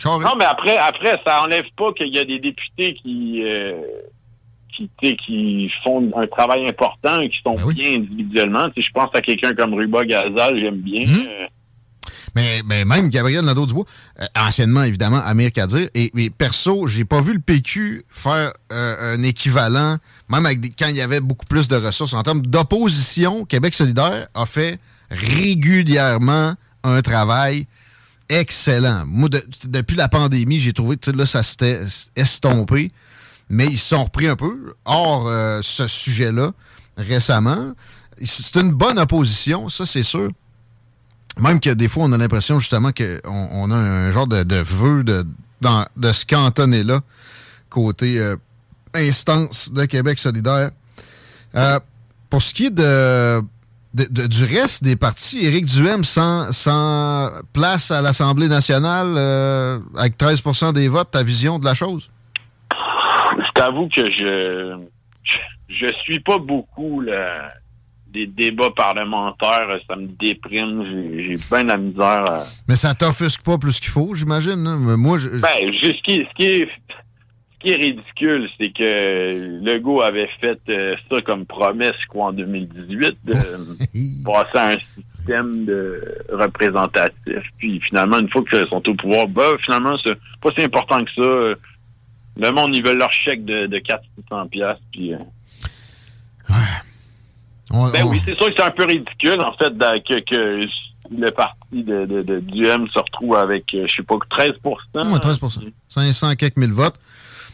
non, 0.04 0.34
mais 0.36 0.44
après, 0.44 0.76
après, 0.76 1.20
ça 1.26 1.42
enlève 1.42 1.64
pas 1.76 1.92
qu'il 1.92 2.14
y 2.14 2.18
a 2.18 2.24
des 2.24 2.38
députés 2.38 2.94
qui 2.94 3.42
qui, 4.72 5.16
qui 5.16 5.70
font 5.84 6.10
un 6.16 6.26
travail 6.26 6.68
important 6.68 7.20
et 7.20 7.28
qui 7.28 7.38
sont 7.42 7.54
ben 7.54 7.72
bien 7.72 7.94
individuellement. 7.96 8.68
je 8.76 8.90
pense 8.92 9.10
à 9.14 9.20
quelqu'un 9.20 9.54
comme 9.54 9.74
Ruba 9.74 10.04
Gazal, 10.04 10.58
j'aime 10.60 10.80
bien. 10.80 11.04
Hum. 11.04 11.48
Mais, 12.34 12.62
mais, 12.64 12.84
même 12.84 13.10
Gabriel 13.10 13.44
Nadeau-Dubois, 13.44 13.84
euh, 14.20 14.24
anciennement, 14.36 14.82
évidemment, 14.84 15.20
Amir 15.22 15.52
Kadir. 15.52 15.88
Et, 15.94 16.10
et 16.16 16.30
perso, 16.30 16.86
j'ai 16.86 17.04
pas 17.04 17.20
vu 17.20 17.34
le 17.34 17.40
PQ 17.40 18.04
faire 18.08 18.54
euh, 18.72 19.14
un 19.14 19.22
équivalent, 19.22 19.98
même 20.30 20.46
avec 20.46 20.60
quand 20.78 20.88
il 20.88 20.96
y 20.96 21.02
avait 21.02 21.20
beaucoup 21.20 21.44
plus 21.44 21.68
de 21.68 21.76
ressources. 21.76 22.14
En 22.14 22.22
termes 22.22 22.42
d'opposition, 22.42 23.44
Québec 23.44 23.74
solidaire 23.74 24.28
a 24.34 24.46
fait 24.46 24.78
régulièrement 25.10 26.54
un 26.84 27.02
travail 27.02 27.66
excellent. 28.30 29.04
Moi, 29.06 29.28
depuis 29.64 29.96
la 29.96 30.08
pandémie, 30.08 30.58
j'ai 30.58 30.72
trouvé 30.72 30.96
que 30.96 31.10
là, 31.10 31.26
ça 31.26 31.42
s'était 31.42 31.80
estompé 32.16 32.92
mais 33.52 33.66
ils 33.66 33.78
se 33.78 33.90
sont 33.90 34.04
repris 34.04 34.28
un 34.28 34.34
peu 34.34 34.74
hors 34.86 35.28
euh, 35.28 35.60
ce 35.62 35.86
sujet-là 35.86 36.52
récemment. 36.96 37.72
C'est 38.24 38.56
une 38.56 38.72
bonne 38.72 38.98
opposition, 38.98 39.68
ça 39.68 39.84
c'est 39.84 40.02
sûr. 40.02 40.30
Même 41.38 41.60
que 41.60 41.68
des 41.70 41.88
fois, 41.88 42.04
on 42.04 42.12
a 42.12 42.16
l'impression 42.16 42.60
justement 42.60 42.92
qu'on 42.92 43.20
on 43.24 43.70
a 43.70 43.76
un 43.76 44.10
genre 44.10 44.26
de, 44.26 44.56
vœu 44.56 45.04
de, 45.04 45.26
dans, 45.60 45.84
de 45.98 46.12
ce 46.12 46.24
cantonné-là, 46.24 47.00
côté 47.68 48.18
euh, 48.18 48.36
instance 48.94 49.70
de 49.70 49.84
Québec 49.84 50.18
solidaire. 50.18 50.70
Euh, 51.54 51.78
pour 52.30 52.42
ce 52.42 52.54
qui 52.54 52.66
est 52.66 52.70
de, 52.70 53.42
du 53.92 54.44
reste 54.44 54.82
des 54.82 54.96
partis, 54.96 55.44
Éric 55.44 55.66
Duhem 55.66 56.04
sans, 56.04 56.52
sans 56.52 57.30
place 57.52 57.90
à 57.90 58.00
l'Assemblée 58.00 58.48
nationale 58.48 59.18
avec 59.94 60.18
13% 60.18 60.72
des 60.72 60.88
votes, 60.88 61.10
ta 61.10 61.22
vision 61.22 61.58
de 61.58 61.66
la 61.66 61.74
chose? 61.74 62.08
Je 63.38 63.50
t'avoue 63.54 63.88
que 63.88 64.06
je, 64.06 64.78
je, 65.68 65.86
suis 66.04 66.20
pas 66.20 66.38
beaucoup 66.38 67.02
des 68.12 68.26
débats 68.26 68.70
parlementaires, 68.70 69.78
ça 69.88 69.96
me 69.96 70.06
déprime. 70.06 70.84
J'ai 71.16 71.36
bien 71.50 71.64
la 71.64 71.76
misère. 71.76 72.24
Mais 72.68 72.76
ça 72.76 72.94
t'offusque 72.94 73.44
pas 73.44 73.58
plus 73.58 73.80
qu'il 73.80 73.90
faut, 73.90 74.14
j'imagine. 74.14 74.66
Hein? 74.66 74.96
Moi, 74.96 75.18
je... 75.18 75.28
Ben, 75.28 75.48
ce 75.82 76.02
qui, 76.02 76.20
est, 76.20 76.28
ce 76.28 76.34
qui 77.60 77.72
est 77.72 77.76
ridicule, 77.76 78.48
c'est 78.58 78.70
que 78.70 79.64
Legault 79.64 80.02
avait 80.02 80.28
fait 80.40 80.60
euh, 80.68 80.96
ça 81.10 81.22
comme 81.22 81.46
promesse, 81.46 82.04
quoi, 82.08 82.26
en 82.26 82.32
2018, 82.32 83.16
de 83.24 83.32
passer 84.24 84.58
à 84.58 84.68
un 84.72 84.78
système 84.78 85.64
de 85.64 86.18
représentatif. 86.30 87.42
Puis 87.58 87.80
finalement, 87.80 88.18
une 88.18 88.28
fois 88.28 88.42
qu'ils 88.48 88.66
sont 88.68 88.86
au 88.88 88.94
pouvoir, 88.94 89.28
bah, 89.28 89.52
finalement, 89.64 89.96
c'est 90.04 90.18
pas 90.40 90.50
si 90.56 90.64
important 90.64 91.02
que 91.04 91.10
ça. 91.16 91.60
Le 92.36 92.50
monde, 92.50 92.74
ils 92.74 92.84
veulent 92.84 92.98
leur 92.98 93.12
chèque 93.12 93.44
de, 93.44 93.66
de 93.66 93.78
400 93.78 94.46
pièces 94.48 94.78
puis... 94.90 95.14
Euh, 95.14 95.18
ben 97.70 98.04
oui, 98.04 98.20
c'est 98.24 98.34
sûr 98.34 98.48
que 98.48 98.54
c'est 98.56 98.64
un 98.64 98.70
peu 98.70 98.84
ridicule, 98.84 99.40
en 99.40 99.52
fait, 99.54 99.72
que, 100.06 100.20
que 100.20 100.66
le 101.10 101.30
parti 101.30 101.82
de, 101.82 102.04
de, 102.04 102.22
de, 102.22 102.40
du 102.40 102.66
M 102.66 102.86
se 102.88 102.98
retrouve 102.98 103.36
avec, 103.36 103.72
euh, 103.74 103.86
je 103.88 103.96
sais 103.96 104.02
pas, 104.02 104.16
13% 104.16 105.12
Oui, 105.12 105.20
13 105.20 105.40
500 105.88 106.36
quelques 106.36 106.56
mille 106.56 106.72
votes. 106.72 106.96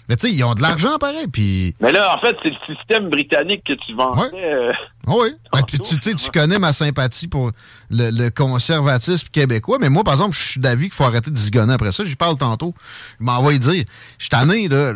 Mais 0.08 0.16
tu 0.16 0.28
sais, 0.28 0.34
ils 0.34 0.42
ont 0.42 0.54
de 0.54 0.62
l'argent 0.62 0.96
pareil, 0.98 1.26
puis... 1.26 1.74
Mais 1.80 1.92
là, 1.92 2.16
en 2.16 2.20
fait, 2.20 2.34
c'est 2.42 2.48
le 2.48 2.74
système 2.74 3.10
britannique 3.10 3.62
que 3.64 3.74
tu 3.74 3.94
vendais. 3.94 4.20
Ouais. 4.32 4.42
Euh, 4.42 4.72
oui. 5.06 5.34
Ben, 5.52 5.62
tu 5.66 5.78
sais, 6.00 6.14
tu 6.14 6.30
connais 6.30 6.58
ma 6.58 6.72
sympathie 6.72 7.28
pour 7.28 7.50
le, 7.90 8.30
conservatisme 8.30 9.28
québécois, 9.30 9.76
mais 9.78 9.90
moi, 9.90 10.04
par 10.04 10.14
exemple, 10.14 10.34
je 10.34 10.42
suis 10.42 10.60
d'avis 10.60 10.84
qu'il 10.84 10.94
faut 10.94 11.04
arrêter 11.04 11.30
de 11.30 11.36
zigonner 11.36 11.74
après 11.74 11.92
ça. 11.92 12.04
J'y 12.04 12.16
parle 12.16 12.38
tantôt. 12.38 12.74
Je 13.20 13.24
m'en 13.24 13.42
vais 13.42 13.58
dire. 13.58 13.84
Je 14.16 14.24
suis 14.24 14.30
tanné, 14.30 14.68
là. 14.68 14.94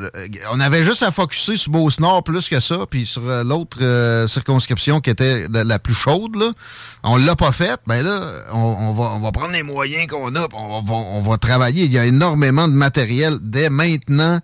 On 0.50 0.60
avait 0.60 0.82
juste 0.82 1.02
à 1.02 1.10
focuser 1.10 1.56
sur 1.56 1.72
Beauce-Nord 1.72 2.24
plus 2.24 2.48
que 2.48 2.60
ça, 2.60 2.86
puis 2.88 3.04
sur 3.04 3.28
euh, 3.28 3.44
l'autre 3.44 3.78
euh, 3.82 4.26
circonscription 4.26 5.00
qui 5.00 5.10
était 5.10 5.46
la, 5.48 5.78
plus 5.78 5.94
chaude, 5.94 6.36
là. 6.36 6.52
On 7.04 7.16
l'a 7.16 7.36
pas 7.36 7.52
faite. 7.52 7.80
Ben 7.86 8.02
là, 8.02 8.20
on, 8.52 8.92
va, 8.92 9.10
on 9.14 9.20
va 9.20 9.32
prendre 9.32 9.52
les 9.52 9.62
moyens 9.62 10.06
qu'on 10.06 10.34
a, 10.36 10.46
on 10.54 10.80
va, 10.80 10.94
on 10.94 11.20
va 11.20 11.36
travailler. 11.36 11.84
Il 11.84 11.92
y 11.92 11.98
a 11.98 12.06
énormément 12.06 12.66
de 12.66 12.72
matériel 12.72 13.38
dès 13.42 13.68
maintenant 13.68 14.40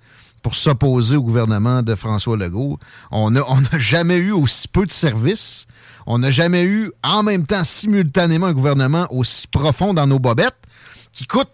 pour 0.49 0.55
s'opposer 0.55 1.17
au 1.17 1.23
gouvernement 1.23 1.83
de 1.83 1.95
François 1.95 2.35
Legault. 2.39 2.79
On 3.11 3.33
n'a 3.33 3.43
on 3.51 3.61
jamais 3.79 4.17
eu 4.17 4.31
aussi 4.31 4.67
peu 4.67 4.87
de 4.87 4.91
services. 4.91 5.67
On 6.07 6.21
n'a 6.21 6.31
jamais 6.31 6.65
eu 6.65 6.91
en 7.03 7.23
même 7.23 7.47
temps 7.47 7.65
simultanément 7.65 8.47
un 8.47 8.55
gouvernement 8.55 9.07
aussi 9.11 9.47
profond 9.47 9.93
dans 9.93 10.07
nos 10.07 10.19
bobettes 10.19 10.57
qui 11.13 11.27
coûte 11.27 11.51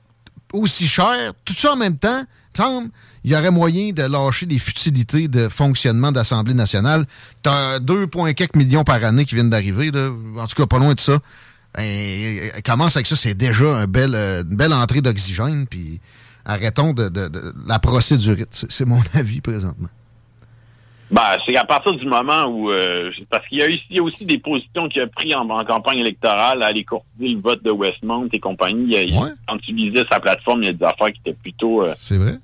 aussi 0.52 0.86
cher. 0.86 1.32
Tout 1.44 1.54
ça 1.54 1.72
en 1.72 1.76
même 1.76 1.98
temps, 1.98 2.22
semble, 2.56 2.90
il 3.24 3.32
y 3.32 3.36
aurait 3.36 3.50
moyen 3.50 3.90
de 3.90 4.04
lâcher 4.04 4.46
des 4.46 4.60
futilités 4.60 5.26
de 5.26 5.48
fonctionnement 5.48 6.12
d'Assemblée 6.12 6.54
nationale. 6.54 7.04
Tu 7.42 7.50
as 7.50 7.80
2,4 7.80 8.56
millions 8.56 8.84
par 8.84 9.02
année 9.02 9.24
qui 9.24 9.34
viennent 9.34 9.50
d'arriver, 9.50 9.90
en 10.38 10.46
tout 10.46 10.54
cas 10.54 10.66
pas 10.66 10.78
loin 10.78 10.94
de 10.94 11.00
ça. 11.00 11.18
Et, 11.80 12.52
ben, 12.54 12.62
commence 12.62 12.94
avec 12.94 13.08
ça, 13.08 13.16
c'est 13.16 13.34
déjà 13.34 13.64
euh, 13.64 13.86
une 13.86 14.56
belle 14.56 14.72
entrée 14.72 15.00
d'oxygène. 15.00 15.66
Puis 15.66 16.00
arrêtons 16.44 16.92
de, 16.92 17.10
la 17.66 17.78
procédure. 17.78 18.36
C'est 18.50 18.86
mon 18.86 19.00
avis 19.14 19.40
présentement. 19.40 19.88
Ben, 21.10 21.36
c'est 21.46 21.54
à 21.56 21.64
partir 21.64 21.92
du 21.92 22.06
moment 22.06 22.46
où 22.46 22.70
euh, 22.70 23.10
parce 23.30 23.46
qu'il 23.46 23.58
y 23.58 23.98
a 23.98 24.02
aussi 24.02 24.24
des 24.24 24.38
positions 24.38 24.88
qu'il 24.88 25.02
a 25.02 25.06
pris 25.06 25.34
en, 25.34 25.46
campagne 25.64 25.98
électorale 25.98 26.62
à 26.62 26.66
aller 26.66 26.82
courtiser 26.82 27.28
le 27.28 27.40
vote 27.40 27.62
de 27.62 27.70
Westmount 27.70 28.28
et 28.32 28.40
compagnie. 28.40 29.14
quand 29.46 29.58
tu 29.58 29.72
lisais 29.72 30.04
sa 30.10 30.18
plateforme, 30.18 30.62
il 30.62 30.66
y 30.66 30.70
a 30.70 30.72
des 30.72 30.84
affaires 30.84 31.12
qui 31.12 31.20
étaient 31.20 31.38
plutôt 31.40 31.82
euh, 31.82 31.92
C'est 31.96 32.16
vrai. 32.16 32.34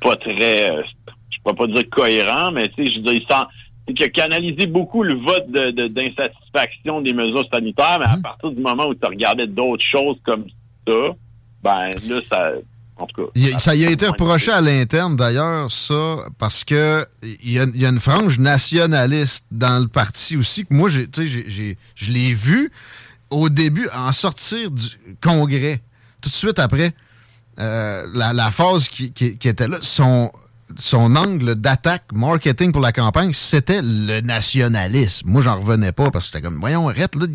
pas 0.00 0.16
très 0.16 0.70
euh, 0.70 0.82
je 1.30 1.38
peux 1.44 1.54
pas 1.54 1.66
dire 1.66 1.88
cohérent, 1.90 2.50
mais 2.52 2.68
tu 2.68 2.84
sais, 2.84 2.92
je 2.92 2.96
veux 2.98 3.04
dire, 3.04 3.14
il 3.14 3.26
sent 3.26 3.94
qu'il 3.94 4.04
a 4.04 4.08
canalisé 4.08 4.66
beaucoup 4.66 5.02
le 5.02 5.14
vote 5.14 5.50
d'insatisfaction 5.50 7.00
des 7.02 7.12
mesures 7.12 7.46
sanitaires, 7.52 7.98
mais 8.00 8.06
à 8.06 8.16
mhm. 8.16 8.22
partir 8.22 8.50
du 8.50 8.60
moment 8.60 8.86
où 8.86 8.94
tu 8.94 9.06
regardais 9.06 9.46
d'autres 9.46 9.84
choses 9.84 10.16
comme 10.24 10.46
ça, 10.86 10.94
ben 11.62 11.90
là, 12.08 12.20
ça 12.28 12.52
en 12.96 13.06
tout 13.06 13.26
cas, 13.26 13.58
ça 13.58 13.74
y 13.74 13.84
a 13.84 13.90
été 13.90 14.06
reproché 14.06 14.52
à 14.52 14.60
l'interne, 14.60 15.16
d'ailleurs, 15.16 15.70
ça, 15.72 16.18
parce 16.38 16.62
que 16.62 17.06
il 17.22 17.50
y, 17.50 17.58
a 17.58 17.88
une 17.88 18.00
frange 18.00 18.38
nationaliste 18.38 19.46
dans 19.50 19.82
le 19.82 19.88
parti 19.88 20.36
aussi, 20.36 20.64
que 20.64 20.72
moi, 20.72 20.88
j'ai, 20.88 21.08
je 21.96 22.10
l'ai 22.12 22.34
vu 22.34 22.70
au 23.30 23.48
début, 23.48 23.88
en 23.94 24.12
sortir 24.12 24.70
du 24.70 24.86
congrès, 25.20 25.82
tout 26.20 26.30
de 26.30 26.34
suite 26.34 26.58
après, 26.58 26.94
euh, 27.60 28.06
la, 28.14 28.50
phase 28.50 28.88
qui, 28.88 29.12
était 29.16 29.68
là, 29.68 29.78
son, 29.82 30.30
son 30.76 31.16
angle 31.16 31.54
d'attaque 31.56 32.04
marketing 32.12 32.72
pour 32.72 32.80
la 32.80 32.92
campagne, 32.92 33.32
c'était 33.32 33.80
le 33.82 34.20
nationalisme. 34.20 35.30
Moi, 35.30 35.42
j'en 35.42 35.58
revenais 35.58 35.92
pas 35.92 36.10
parce 36.10 36.26
que 36.26 36.32
c'était 36.32 36.46
comme, 36.46 36.58
voyons, 36.60 36.88
arrête, 36.88 37.14
là, 37.16 37.26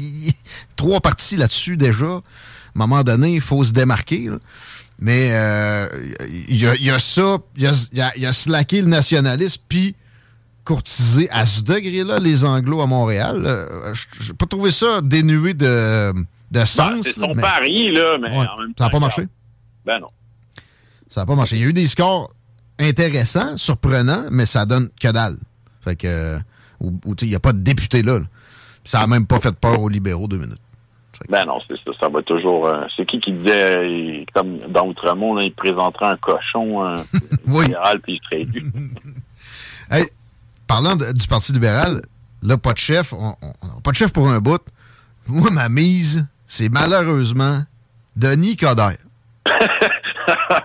trois 0.75 1.01
partis 1.01 1.35
là-dessus 1.35 1.77
déjà. 1.77 2.05
À 2.05 2.81
un 2.83 2.87
moment 2.87 3.03
donné, 3.03 3.35
il 3.35 3.41
faut 3.41 3.63
se 3.63 3.71
démarquer. 3.71 4.29
Là. 4.29 4.37
Mais 5.01 5.29
euh, 5.31 5.87
il 6.49 6.57
y, 6.57 6.89
a, 6.89 6.99
ça, 6.99 7.37
il 7.55 7.63
y 7.63 7.67
a, 8.01 8.17
y 8.17 8.25
a, 8.25 8.33
slacké 8.33 8.81
le 8.81 8.87
nationalisme, 8.87 9.61
puis 9.69 9.95
courtisé 10.65 11.29
à 11.31 11.45
ce 11.45 11.63
degré-là 11.63 12.19
les 12.19 12.43
Anglos 12.43 12.81
à 12.81 12.85
Montréal. 12.85 13.41
Je 14.19 14.27
n'ai 14.27 14.33
pas 14.33 14.45
trouvé 14.45 14.71
ça 14.71 14.99
dénué 15.01 15.53
de, 15.53 16.13
de 16.51 16.65
sens. 16.65 17.03
c'est 17.03 17.13
son 17.13 17.33
pari, 17.33 17.91
là, 17.91 18.17
mais 18.19 18.29
en 18.29 18.57
même 18.57 18.73
temps, 18.73 18.83
Ça 18.83 18.83
n'a 18.85 18.89
pas 18.89 18.99
marché? 18.99 19.27
Ben 19.85 19.99
non. 19.99 20.09
Ça 21.07 21.21
n'a 21.21 21.25
pas 21.25 21.35
marché. 21.35 21.55
Il 21.55 21.61
y 21.61 21.65
a 21.65 21.67
eu 21.67 21.73
des 21.73 21.87
scores 21.87 22.33
intéressants, 22.77 23.57
surprenants, 23.57 24.25
mais 24.31 24.45
ça 24.45 24.65
donne 24.65 24.89
que 24.99 25.11
dalle. 25.11 25.37
Fait 25.81 25.95
que, 25.95 26.39
il 26.81 27.27
n'y 27.27 27.35
a 27.35 27.39
pas 27.39 27.53
de 27.53 27.59
député 27.59 28.03
là. 28.03 28.19
Ça 28.83 28.99
n'a 28.99 29.07
même 29.07 29.25
pas 29.25 29.39
fait 29.39 29.55
peur 29.55 29.81
aux 29.81 29.89
libéraux 29.89 30.27
deux 30.27 30.37
minutes. 30.37 30.59
Ben 31.27 31.45
non, 31.45 31.59
c'est 31.67 31.75
ça. 31.75 31.91
Ça 31.99 32.09
va 32.09 32.21
toujours. 32.21 32.67
Euh, 32.67 32.85
c'est 32.95 33.05
qui 33.05 33.19
qui 33.19 33.33
disait, 33.33 34.25
comme 34.33 34.59
dans 34.69 34.87
Outremont, 34.87 35.35
là, 35.35 35.43
il 35.43 35.53
présenterait 35.53 36.07
un 36.07 36.17
cochon 36.17 36.85
euh, 36.85 36.95
libéral 37.45 37.99
puis 38.03 38.13
il 38.13 38.21
serait 38.23 38.41
élu. 38.41 38.71
hey, 39.91 40.05
parlant 40.67 40.95
du 40.95 41.27
Parti 41.27 41.51
libéral, 41.51 42.01
là, 42.41 42.57
pas 42.57 42.73
de 42.73 42.77
chef. 42.77 43.13
pas 43.83 43.91
de 43.91 43.95
chef 43.95 44.13
pour 44.13 44.29
un 44.29 44.39
bout. 44.39 44.61
Moi, 45.27 45.51
ma 45.51 45.69
mise, 45.69 46.25
c'est 46.47 46.69
malheureusement 46.69 47.59
Denis 48.15 48.55
Coderre. 48.55 48.97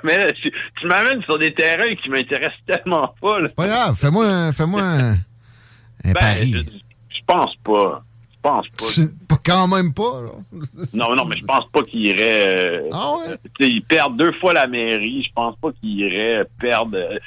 Mais 0.02 0.18
là, 0.18 0.26
tu, 0.32 0.86
m'amènes 0.86 1.22
sur 1.22 1.38
des 1.38 1.52
terrains 1.52 1.94
qui 2.02 2.08
m'intéressent 2.10 2.60
tellement 2.66 3.14
pas. 3.20 3.40
Là. 3.40 3.48
Pas 3.48 3.66
grave, 3.66 3.96
fais-moi 3.96 4.52
fais 4.52 4.62
un, 4.62 5.16
ben, 6.04 6.14
pari. 6.14 6.52
je 7.08 7.20
pense 7.26 7.54
pas 7.64 8.02
pense 8.44 8.66
pas. 8.68 9.36
Quand 9.44 9.68
même 9.68 9.92
pas. 9.92 10.22
non, 10.94 11.14
non, 11.14 11.24
mais 11.24 11.36
je 11.36 11.44
pense 11.44 11.66
pas 11.72 11.82
qu'il 11.82 12.06
irait. 12.06 12.58
Euh, 12.58 12.88
ah 12.92 13.14
ouais? 13.18 13.36
Il 13.60 13.82
perd 13.82 14.16
deux 14.16 14.32
fois 14.32 14.52
la 14.52 14.66
mairie. 14.66 15.24
Je 15.24 15.32
pense 15.34 15.56
pas 15.56 15.70
qu'il 15.80 16.00
irait 16.00 16.46
perdre. 16.60 16.96
Euh, 16.96 17.18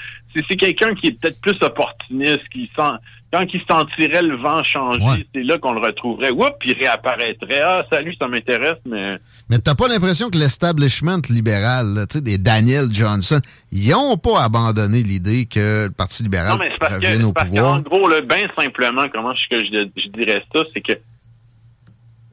c'est 0.48 0.56
quelqu'un 0.56 0.94
qui 0.94 1.08
est 1.08 1.12
peut-être 1.20 1.42
plus 1.42 1.58
opportuniste, 1.62 2.48
qui 2.52 2.70
sent. 2.76 2.94
Quand 3.34 3.46
il 3.54 3.62
sentirait 3.70 4.22
le 4.22 4.38
vent 4.38 4.64
changer, 4.64 5.28
c'est 5.36 5.44
là 5.44 5.58
qu'on 5.58 5.74
le 5.74 5.82
retrouverait. 5.82 6.32
Oups, 6.32 6.56
il 6.66 6.78
réapparaîtrait. 6.78 7.60
Ah, 7.62 7.84
salut, 7.92 8.16
ça 8.18 8.28
m'intéresse, 8.28 8.78
mais. 8.86 9.18
Mais 9.50 9.60
t'as 9.60 9.76
pas 9.76 9.90
l'impression 9.90 10.30
que 10.30 10.38
l'establishment 10.38 11.22
libéral, 11.30 12.06
tu 12.10 12.20
sais, 12.20 12.22
des 12.22 12.38
Daniel 12.38 12.86
Johnson, 12.94 13.42
ils 13.72 13.94
ont 13.94 14.18
pas 14.18 14.44
abandonné 14.44 15.04
l'idée 15.04 15.46
que 15.46 15.86
le 15.88 15.92
Parti 15.92 16.24
libéral 16.24 16.58
non, 16.58 16.58
mais 16.58 16.88
revienne 16.88 17.26
au 17.26 17.34
parce 17.34 17.50
pouvoir? 17.50 17.74
En 17.74 17.80
gros, 17.82 18.08
bien 18.22 18.48
simplement, 18.58 19.06
comment 19.12 19.34
je, 19.34 19.90
je 19.98 20.08
dirais 20.08 20.44
ça, 20.54 20.62
c'est 20.74 20.82
que 20.82 20.94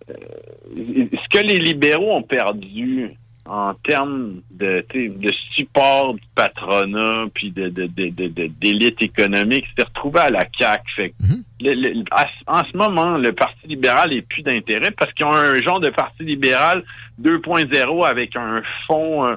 ce 0.07 1.29
que 1.29 1.47
les 1.47 1.59
libéraux 1.59 2.13
ont 2.13 2.23
perdu 2.23 3.17
en 3.47 3.75
termes 3.75 4.41
de, 4.51 4.85
de 4.95 5.31
support 5.55 6.15
du 6.15 6.23
patronat 6.35 7.27
puis 7.35 7.51
de, 7.51 7.69
d'élite 7.69 9.03
économique, 9.03 9.67
s'est 9.77 9.85
retrouvé 9.85 10.21
à 10.21 10.31
la 10.31 10.47
CAQ. 10.59 10.83
Fait 10.97 11.15
mhm. 11.21 12.05
en 12.47 12.65
ce 12.65 12.77
moment, 12.77 13.19
le 13.19 13.33
Parti 13.33 13.67
libéral 13.67 14.11
n'est 14.11 14.23
plus 14.23 14.43
d'intérêt 14.43 14.91
parce 14.93 15.13
qu'ils 15.13 15.27
ont 15.27 15.35
un 15.35 15.55
genre 15.57 15.81
de 15.81 15.91
Parti 15.91 16.23
libéral 16.23 16.85
2.0 17.21 18.07
avec 18.07 18.35
un 18.37 18.63
fond 18.87 19.27
euh, 19.27 19.37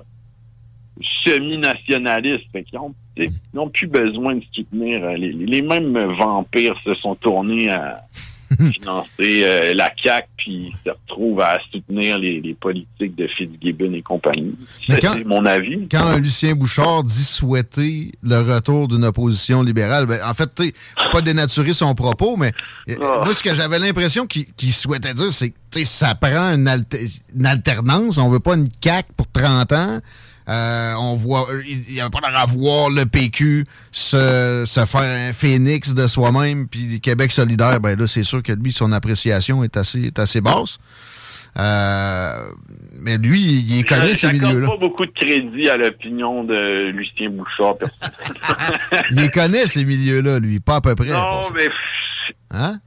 semi-nationaliste. 1.26 2.46
Fait 2.54 2.64
qu'ils 2.64 2.80
n'ont 3.54 3.70
plus 3.70 3.88
besoin 3.88 4.36
de 4.36 4.44
soutenir. 4.54 5.04
Euh, 5.04 5.14
les, 5.16 5.34
les 5.34 5.62
mêmes 5.62 6.00
vampires 6.18 6.80
se 6.86 6.94
sont 6.96 7.16
tournés 7.16 7.70
à 7.70 8.04
financer 8.58 9.44
euh, 9.44 9.74
la 9.74 9.92
CAQ 10.04 10.28
puis 10.38 10.74
se 10.86 10.92
retrouve 10.92 11.42
à 11.42 11.58
soutenir 11.72 12.18
les, 12.18 12.56
politiques 12.60 13.16
de 13.16 13.28
Fitzgibbon 13.28 13.94
et 13.94 14.02
compagnie. 14.02 14.56
C'est 14.88 15.26
mon 15.28 15.46
avis. 15.46 15.88
Quand 15.90 16.06
un 16.06 16.20
Lucien 16.20 16.56
Bouchard 16.56 17.04
dit 17.04 17.24
souhaiter 17.24 18.12
le 18.24 18.40
retour 18.40 18.88
d'une 18.88 19.04
opposition 19.04 19.62
libérale, 19.62 20.06
ben, 20.06 20.20
en 20.26 20.34
fait, 20.34 20.50
tu 20.56 20.74
pas 21.12 21.22
dénaturer 21.22 21.74
son 21.74 21.94
propos, 21.96 22.38
mais 22.38 22.54
euh, 22.90 22.96
ah. 23.02 23.22
moi, 23.26 23.34
ce 23.34 23.44
que 23.44 23.54
j'avais 23.54 23.80
l'impression 23.80 24.26
qu'il 24.26 24.74
souhaitait 24.74 25.14
dire, 25.14 25.32
c'est 25.32 25.50
que 25.50 25.86
ça 25.86 26.16
prend 26.16 26.54
une, 26.54 26.68
alternance. 27.46 28.18
On 28.18 28.30
veut 28.30 28.40
pas 28.40 28.56
une 28.56 28.70
CAQ 28.82 29.10
pour 29.16 29.28
30 29.32 29.72
ans. 29.74 30.00
Euh, 30.50 30.94
on 31.00 31.16
voit, 31.16 31.48
il 31.68 31.94
n'y 31.94 32.00
a 32.00 32.10
pas 32.10 32.20
à 32.24 32.46
voir 32.46 32.90
le 32.90 33.06
PQ 33.06 33.66
se, 33.92 34.64
se, 34.66 34.86
faire 34.86 35.02
un 35.02 35.34
phénix 35.34 35.94
de 35.94 36.08
soi-même, 36.08 36.68
puis 36.70 37.02
Québec 37.02 37.34
solidaire, 37.34 37.82
ben 37.82 38.00
là, 38.00 38.08
c'est 38.08 38.24
sûr 38.24 38.42
que 38.42 38.54
lui, 38.54 38.72
son 38.72 38.94
appréciation 38.94 39.64
est 39.66 39.76
assez, 39.76 40.06
est 40.06 40.20
assez 40.20 40.40
basse. 40.40 40.78
Euh, 41.60 42.30
mais 42.94 43.18
lui, 43.18 43.40
il, 43.40 43.84
connaît 43.86 44.16
ces 44.16 44.32
milieux-là. 44.32 44.68
pas 44.68 44.78
beaucoup 44.78 45.06
de 45.06 45.12
crédit 45.12 45.70
à 45.70 45.78
l'opinion 45.78 46.44
de 46.44 46.92
Lucien 46.92 47.30
Bouchard. 47.30 47.76
il 49.12 49.32
connaît 49.32 49.66
ces 49.66 49.84
milieux-là, 49.84 50.40
lui, 50.40 50.60
pas 50.60 50.76
à 50.76 50.82
peu 50.82 50.96
près. 50.96 51.08
Non, 51.08 51.50
mais... 51.54 51.70
Hein? 52.52 52.80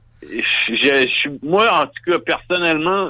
moi, 1.43 1.83
en 1.83 1.85
tout 1.85 2.11
cas, 2.11 2.19
personnellement, 2.19 3.09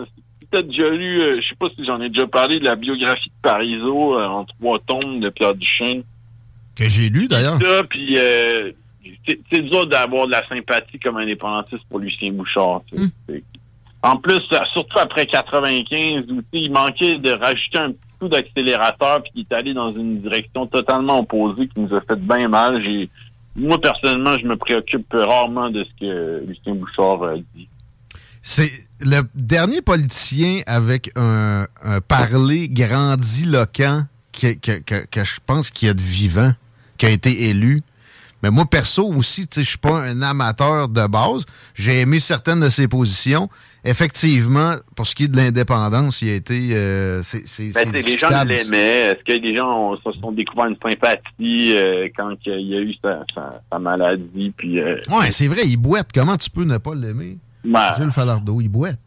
peut-être 0.51 0.67
déjà 0.67 0.89
lu, 0.89 1.21
euh, 1.21 1.41
je 1.41 1.47
sais 1.47 1.55
pas 1.55 1.67
si 1.75 1.85
j'en 1.85 2.01
ai 2.01 2.09
déjà 2.09 2.27
parlé, 2.27 2.59
de 2.59 2.65
la 2.65 2.75
biographie 2.75 3.29
de 3.29 3.41
Parizeau 3.41 4.19
euh, 4.19 4.25
en 4.25 4.45
trois 4.45 4.79
tomes 4.79 5.19
de 5.19 5.29
Pierre 5.29 5.55
Duchesne. 5.55 6.03
Que 6.75 6.87
j'ai 6.87 7.09
lu, 7.09 7.27
d'ailleurs. 7.27 7.59
puis 7.89 8.17
euh, 8.17 8.71
c'est 9.25 9.61
dur 9.61 9.87
d'avoir 9.87 10.27
de 10.27 10.31
la 10.31 10.47
sympathie 10.47 10.99
comme 10.99 11.17
indépendantiste 11.17 11.83
pour 11.89 11.99
Lucien 11.99 12.31
Bouchard. 12.31 12.81
Hmm. 12.91 13.07
En 14.03 14.17
plus, 14.17 14.41
surtout 14.73 14.99
après 14.99 15.25
95, 15.27 16.25
où 16.31 16.41
il 16.53 16.71
manquait 16.71 17.17
de 17.17 17.31
rajouter 17.31 17.77
un 17.77 17.91
petit 17.91 17.99
coup 18.19 18.27
d'accélérateur, 18.27 19.21
puis 19.21 19.31
il 19.35 19.41
est 19.41 19.53
allé 19.53 19.73
dans 19.73 19.89
une 19.89 20.21
direction 20.21 20.65
totalement 20.65 21.19
opposée 21.19 21.67
qui 21.67 21.81
nous 21.81 21.93
a 21.93 22.01
fait 22.01 22.19
bien 22.19 22.47
mal. 22.47 22.81
J'ai 22.83 23.09
moi, 23.55 23.79
personnellement, 23.79 24.37
je 24.39 24.47
me 24.47 24.55
préoccupe 24.55 25.11
rarement 25.11 25.69
de 25.69 25.83
ce 25.83 25.89
que 25.99 26.45
Lucien 26.47 26.73
Bouchard 26.73 27.23
a 27.23 27.35
dit. 27.35 27.67
C'est 28.41 28.71
le 29.03 29.21
dernier 29.35 29.81
politicien 29.81 30.61
avec 30.65 31.11
un, 31.15 31.67
un 31.83 32.01
parler 32.01 32.69
grandiloquent 32.69 34.03
que, 34.31 34.53
que, 34.53 34.79
que, 34.79 35.05
que 35.05 35.23
je 35.23 35.39
pense 35.45 35.69
qu'il 35.69 35.87
y 35.87 35.91
a 35.91 35.93
de 35.93 36.01
vivant, 36.01 36.51
qui 36.97 37.05
a 37.05 37.09
été 37.09 37.49
élu. 37.49 37.81
Mais 38.43 38.49
moi, 38.49 38.65
perso 38.65 39.07
aussi, 39.07 39.47
je 39.55 39.61
suis 39.61 39.77
pas 39.77 40.01
un 40.01 40.21
amateur 40.23 40.89
de 40.89 41.05
base. 41.07 41.45
J'ai 41.75 41.99
aimé 41.99 42.19
certaines 42.19 42.61
de 42.61 42.69
ses 42.69 42.87
positions. 42.87 43.49
Effectivement, 43.83 44.75
pour 44.95 45.05
ce 45.05 45.13
qui 45.13 45.25
est 45.25 45.27
de 45.27 45.37
l'indépendance, 45.37 46.23
il 46.23 46.29
a 46.29 46.33
été... 46.33 46.69
Euh, 46.71 47.21
c'est, 47.23 47.71
ben, 47.73 47.91
les 47.91 48.17
gens 48.17 48.43
l'aimaient. 48.43 49.11
Est-ce 49.11 49.23
que 49.23 49.39
les 49.39 49.55
gens 49.55 49.95
se 49.97 50.11
sont 50.19 50.31
découvert 50.31 50.65
une 50.65 50.77
sympathie 50.81 51.73
euh, 51.75 52.07
quand 52.15 52.35
il 52.45 52.73
a 52.73 52.79
eu 52.79 52.93
sa, 53.03 53.23
sa, 53.71 53.79
maladie? 53.79 54.51
Puis, 54.57 54.79
euh, 54.79 54.97
ouais, 55.09 55.29
c'est 55.29 55.47
vrai, 55.47 55.61
il 55.65 55.77
boite. 55.77 56.09
Comment 56.13 56.37
tu 56.37 56.49
peux 56.49 56.63
ne 56.63 56.77
pas 56.77 56.95
l'aimer? 56.95 57.37
Ben, 57.63 57.93
Jules 57.97 58.12
Falardeau, 58.12 58.62
il 58.62 58.69
boite. 58.69 59.00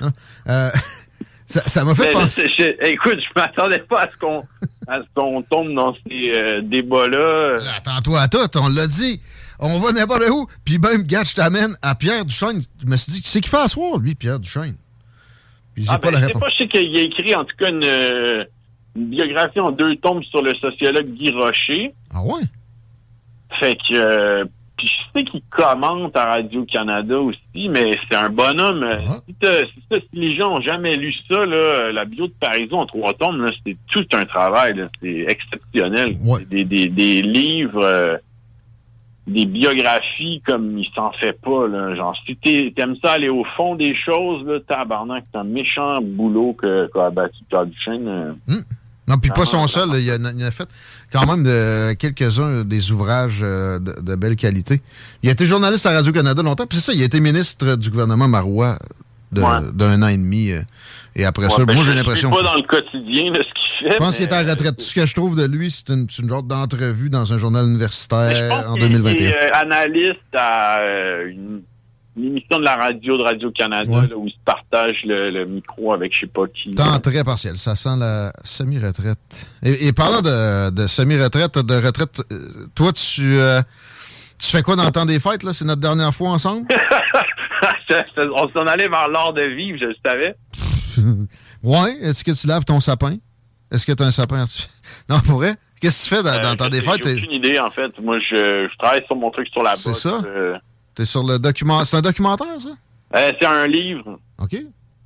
Hein? 0.00 0.12
Euh, 0.48 0.70
ça 1.46 1.84
m'a 1.84 1.94
fait 1.94 2.12
penser. 2.12 2.44
écoute, 2.80 3.18
je 3.18 3.40
m'attendais 3.40 3.78
pas 3.80 4.02
à 4.02 4.08
ce 4.10 5.04
qu'on 5.14 5.42
tombe 5.42 5.74
dans 5.74 5.94
ces 5.94 6.32
euh, 6.34 6.62
débats-là. 6.62 7.58
Attends-toi 7.76 8.20
à 8.20 8.28
tout, 8.28 8.38
on 8.56 8.68
l'a 8.68 8.86
dit. 8.86 9.20
On 9.58 9.78
va 9.78 9.92
n'importe 9.92 10.28
où. 10.30 10.46
Puis 10.64 10.78
même, 10.78 11.02
gars, 11.02 11.24
je 11.24 11.34
t'amène 11.34 11.76
à 11.82 11.94
Pierre 11.94 12.24
Duchesne. 12.24 12.62
Je 12.82 12.86
me 12.86 12.96
suis 12.96 13.12
dit, 13.12 13.22
c'est 13.24 13.40
qu'il 13.40 13.50
fait 13.50 13.58
à 13.58 13.68
soir, 13.68 13.98
lui, 13.98 14.14
Pierre 14.14 14.40
Duchesne? 14.40 14.76
Puis 15.74 15.84
j'ai 15.84 15.90
ah, 15.90 15.98
pas 15.98 16.10
ben, 16.10 16.20
la 16.20 16.26
réponse. 16.26 16.42
Pas, 16.42 16.48
je 16.48 16.56
sais 16.58 16.68
qu'il 16.68 16.98
a 16.98 17.00
écrit, 17.00 17.34
en 17.34 17.44
tout 17.44 17.56
cas, 17.56 17.68
une, 17.68 17.84
une, 18.96 19.10
biographie 19.10 19.60
en 19.60 19.70
deux 19.70 19.94
tomes 19.96 20.22
sur 20.24 20.42
le 20.42 20.54
sociologue 20.56 21.14
Guy 21.14 21.30
Rocher. 21.30 21.94
Ah 22.12 22.22
ouais? 22.22 22.42
Fait 23.60 23.76
que... 23.76 24.48
Puis 24.82 24.90
je 24.90 25.18
sais 25.18 25.24
qu'il 25.24 25.42
commente 25.48 26.16
à 26.16 26.24
Radio-Canada 26.24 27.16
aussi, 27.20 27.68
mais 27.68 27.92
c'est 28.10 28.16
un 28.16 28.30
bonhomme. 28.30 28.84
Ah. 28.84 29.20
Si, 29.28 30.00
les 30.12 30.34
gens 30.34 30.54
ont 30.56 30.60
jamais 30.60 30.96
lu 30.96 31.14
ça, 31.30 31.46
là, 31.46 31.92
la 31.92 32.04
bio 32.04 32.26
de 32.26 32.32
Parisot 32.40 32.78
en 32.78 32.86
trois 32.86 33.14
tomes, 33.14 33.46
c'est 33.64 33.76
tout 33.88 34.04
un 34.12 34.24
travail. 34.24 34.84
C'est 35.00 35.24
exceptionnel. 35.28 36.14
Des, 36.50 36.64
des, 36.64 36.88
des, 36.88 37.22
livres, 37.22 37.84
euh, 37.84 38.16
des 39.28 39.46
biographies 39.46 40.42
comme 40.44 40.76
il 40.76 40.88
s'en 40.96 41.12
fait 41.12 41.40
pas. 41.40 41.68
Là. 41.68 41.94
Genre, 41.94 42.16
si 42.26 42.36
t'aimes 42.74 42.96
ça 43.04 43.12
aller 43.12 43.28
au 43.28 43.44
fond 43.56 43.76
des 43.76 43.94
choses, 43.94 44.44
là, 44.44 44.58
tabarnak, 44.66 45.22
c'est 45.30 45.38
un 45.38 45.44
méchant 45.44 45.98
boulot 46.02 46.56
qu'a 46.60 47.10
battu 47.10 47.38
Pierre 47.48 47.66
Duchesne. 47.66 48.08
Euh. 48.08 48.32
Non, 49.08 49.18
puis 49.18 49.30
pas 49.30 49.44
son 49.44 49.66
seul. 49.66 49.88
Il, 50.00 50.10
a, 50.10 50.14
a, 50.14 50.50
fait 50.50 50.68
quand 51.12 51.26
même 51.26 51.42
de, 51.42 51.92
quelques-uns 51.94 52.64
des 52.64 52.92
ouvrages 52.92 53.40
euh, 53.42 53.78
de, 53.78 54.14
belle 54.14 54.36
qualité. 54.36 54.80
Il 55.22 55.28
a 55.28 55.32
été 55.32 55.44
journaliste 55.44 55.86
à 55.86 55.92
Radio-Canada 55.92 56.42
longtemps. 56.42 56.66
Puis 56.66 56.78
c'est 56.78 56.92
ça, 56.92 56.92
il 56.94 57.02
a 57.02 57.04
été 57.04 57.18
ministre 57.18 57.76
du 57.76 57.90
gouvernement 57.90 58.28
Marois 58.28 58.78
d'un 59.32 60.02
an 60.02 60.08
et 60.08 60.16
demi. 60.16 60.52
Euh, 60.52 60.60
et 61.16 61.24
après 61.24 61.48
ça, 61.48 61.64
ben, 61.64 61.74
moi, 61.74 61.84
j'ai 61.84 61.94
l'impression... 61.94 62.30
Je 62.30 62.34
suis 62.34 62.44
pas 62.44 62.50
dans 62.50 62.56
le 62.56 62.66
quotidien 62.66 63.30
de 63.30 63.40
ce 63.40 63.40
qu'il 63.40 63.88
fait. 63.88 63.92
Je 63.92 63.96
pense 63.96 64.16
qu'il 64.16 64.24
est 64.24 64.32
en 64.32 64.48
retraite. 64.48 64.76
Tout 64.76 64.84
ce 64.84 64.94
que 64.94 65.04
je 65.04 65.14
trouve 65.14 65.36
de 65.36 65.46
lui, 65.46 65.70
c'est 65.70 65.88
une, 65.88 66.06
une 66.18 66.28
genre 66.28 66.42
d'entrevue 66.42 67.10
dans 67.10 67.32
un 67.32 67.38
journal 67.38 67.66
universitaire 67.66 68.68
en 68.68 68.76
2021. 68.76 69.14
Il 69.14 69.26
est 69.26 69.34
euh, 69.34 69.48
analyste 69.54 70.20
à 70.34 70.78
une 71.26 71.62
émission 72.16 72.58
de 72.58 72.64
la 72.64 72.76
radio 72.76 73.16
de 73.16 73.22
Radio-Canada 73.22 74.08
où 74.16 74.26
ils 74.26 74.32
se 74.32 74.38
partagent 74.44 75.02
le, 75.04 75.44
micro 75.46 75.92
avec 75.92 76.14
je 76.14 76.20
sais 76.20 76.26
pas 76.26 76.46
qui. 76.46 76.70
Temps 76.70 76.98
très 77.00 77.24
partiel, 77.24 77.56
ça 77.56 77.74
sent 77.74 77.96
la 77.98 78.32
semi-retraite. 78.44 79.18
Et, 79.62 79.92
parlant 79.92 80.22
de, 80.22 80.86
semi-retraite, 80.86 81.58
de 81.58 81.74
retraite, 81.74 82.22
euh, 82.30 82.66
toi, 82.74 82.92
tu, 82.92 83.38
euh, 83.38 83.60
tu 84.38 84.48
fais 84.48 84.62
quoi 84.62 84.76
dans 84.76 84.84
le 84.84 84.92
temps 84.92 85.06
des 85.06 85.20
fêtes? 85.20 85.42
là? 85.42 85.52
C'est 85.52 85.64
notre 85.64 85.80
dernière 85.80 86.14
fois 86.14 86.30
ensemble? 86.30 86.66
On 88.18 88.48
s'en 88.48 88.66
allait 88.66 88.88
vers 88.88 89.08
l'art 89.08 89.32
de 89.32 89.42
vivre, 89.42 89.78
je 89.80 89.86
le 89.86 89.94
savais. 90.04 90.34
ouais, 91.62 91.92
est-ce 92.02 92.24
que 92.24 92.32
tu 92.32 92.46
laves 92.46 92.64
ton 92.64 92.80
sapin? 92.80 93.16
Est-ce 93.70 93.86
que 93.86 93.92
tu 93.92 94.02
as 94.02 94.06
un 94.06 94.10
sapin? 94.12 94.44
Non, 95.08 95.20
pour 95.20 95.36
vrai? 95.36 95.54
Qu'est-ce 95.80 96.08
que 96.08 96.14
tu 96.14 96.22
fais 96.22 96.22
dans, 96.22 96.50
le 96.50 96.56
temps 96.56 96.68
des 96.68 96.82
fêtes? 96.82 97.04
J'ai 97.04 97.14
aucune 97.14 97.32
idée, 97.32 97.58
en 97.58 97.70
fait. 97.70 97.98
Moi, 98.00 98.18
je, 98.20 98.68
travaille 98.78 99.04
sur 99.06 99.16
mon 99.16 99.30
truc 99.30 99.48
sur 99.48 99.62
la 99.62 99.70
boxe. 99.70 99.82
C'est 99.82 99.94
ça? 99.94 100.20
Euh, 100.24 100.56
T'es 100.94 101.04
sur 101.04 101.22
le 101.22 101.38
document. 101.38 101.84
C'est 101.84 101.96
un 101.96 102.02
documentaire, 102.02 102.60
ça? 102.60 102.70
Euh, 103.16 103.32
c'est 103.40 103.46
un 103.46 103.66
livre. 103.66 104.18
OK. 104.40 104.56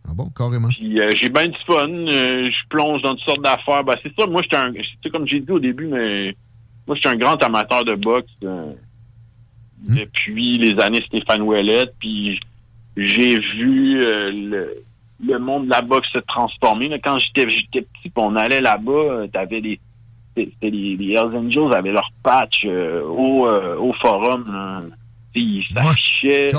Ah 0.09 0.13
bon, 0.15 0.31
carrément. 0.37 0.69
Puis 0.69 1.01
euh, 1.01 1.11
j'ai 1.15 1.29
bien 1.29 1.49
du 1.49 1.59
fun. 1.67 1.89
Euh, 1.89 2.47
je 2.47 2.69
plonge 2.69 3.03
dans 3.03 3.11
toutes 3.11 3.25
sortes 3.25 3.43
d'affaires. 3.43 3.85
Ben, 3.85 3.95
c'est 4.03 4.13
ça, 4.19 4.27
moi, 4.27 4.43
j'étais 4.43 4.57
un. 4.57 4.73
C'est 5.03 5.11
comme 5.11 5.27
j'ai 5.27 5.41
dit 5.41 5.51
au 5.51 5.59
début, 5.59 5.87
mais 5.87 6.37
moi, 6.87 6.97
j'étais 6.97 7.09
un 7.09 7.17
grand 7.17 7.43
amateur 7.43 7.85
de 7.85 7.95
boxe 7.95 8.31
hmm. 8.43 8.75
depuis 9.89 10.59
les 10.59 10.81
années 10.81 11.03
Stéphane 11.07 11.43
Ouellet. 11.43 11.87
Puis 11.99 12.39
j'ai 12.97 13.39
vu 13.39 14.01
le, 14.01 14.83
le, 15.25 15.39
monde 15.39 15.67
de 15.67 15.71
la 15.71 15.83
boxe 15.83 16.09
se 16.13 16.19
transformer. 16.19 17.01
Quand 17.03 17.19
j'étais 17.19 17.47
petit, 17.83 18.13
on 18.17 18.37
allait 18.37 18.61
là-bas, 18.61 19.27
t'avais 19.33 19.61
des 19.61 19.81
c'était 20.37 20.69
les, 20.69 20.97
les 20.97 21.15
Hells 21.15 21.35
Angels 21.35 21.75
avaient 21.75 21.93
leur 21.93 22.11
patch 22.23 22.67
au, 22.67 23.49
au 23.49 23.93
forum. 23.95 24.45
Là 24.53 24.83
il 25.41 25.65
s'affichait 25.73 26.51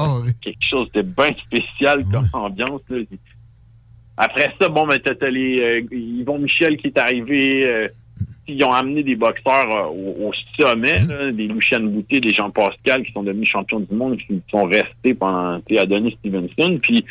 quelque 0.41 0.63
chose 0.63 0.91
de 0.93 1.01
bien 1.01 1.29
spécial 1.45 2.03
comme 2.11 2.29
ambiance. 2.33 2.81
Après 4.17 4.51
ça, 4.59 4.67
bon, 4.69 4.87
ben, 4.87 4.99
t'as 4.99 5.29
les 5.29 5.59
euh, 5.59 5.95
Yvon 5.95 6.39
Michel 6.39 6.77
qui 6.77 6.87
est 6.87 6.97
arrivé. 6.97 7.65
Euh, 7.65 7.87
ils 8.47 8.63
ont 8.63 8.71
amené 8.71 9.03
des 9.03 9.15
boxeurs 9.15 9.69
euh, 9.69 10.25
au, 10.25 10.31
sommet, 10.59 11.01
mm-hmm. 11.01 11.31
des 11.33 11.47
Lucien 11.47 11.81
Boutet, 11.81 12.19
des 12.19 12.31
Jean 12.31 12.49
Pascal 12.49 13.03
qui 13.03 13.11
sont 13.11 13.21
devenus 13.21 13.47
champions 13.47 13.79
du 13.79 13.93
monde, 13.93 14.17
qui 14.17 14.41
sont 14.49 14.65
restés 14.65 15.13
pendant 15.13 15.61
Adonis 15.77 16.17
Stevenson. 16.19 16.79
Puis 16.81 17.05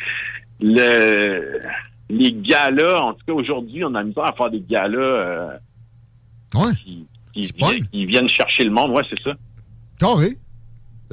le 0.59 1.61
les 2.09 2.33
galas, 2.33 3.01
en 3.01 3.13
tout 3.13 3.25
cas 3.27 3.33
aujourd'hui, 3.33 3.83
on 3.83 3.93
a 3.95 4.03
mis 4.03 4.13
à 4.17 4.31
faire 4.31 4.49
des 4.49 4.61
galas 4.61 5.59
qui, 6.83 7.05
qui, 7.33 8.05
viennent 8.05 8.29
chercher 8.29 8.63
le 8.63 8.71
monde. 8.71 8.91
Ouais, 8.91 9.03
c'est 9.09 9.21
ça. 9.21 9.33
Carré. 9.99 10.37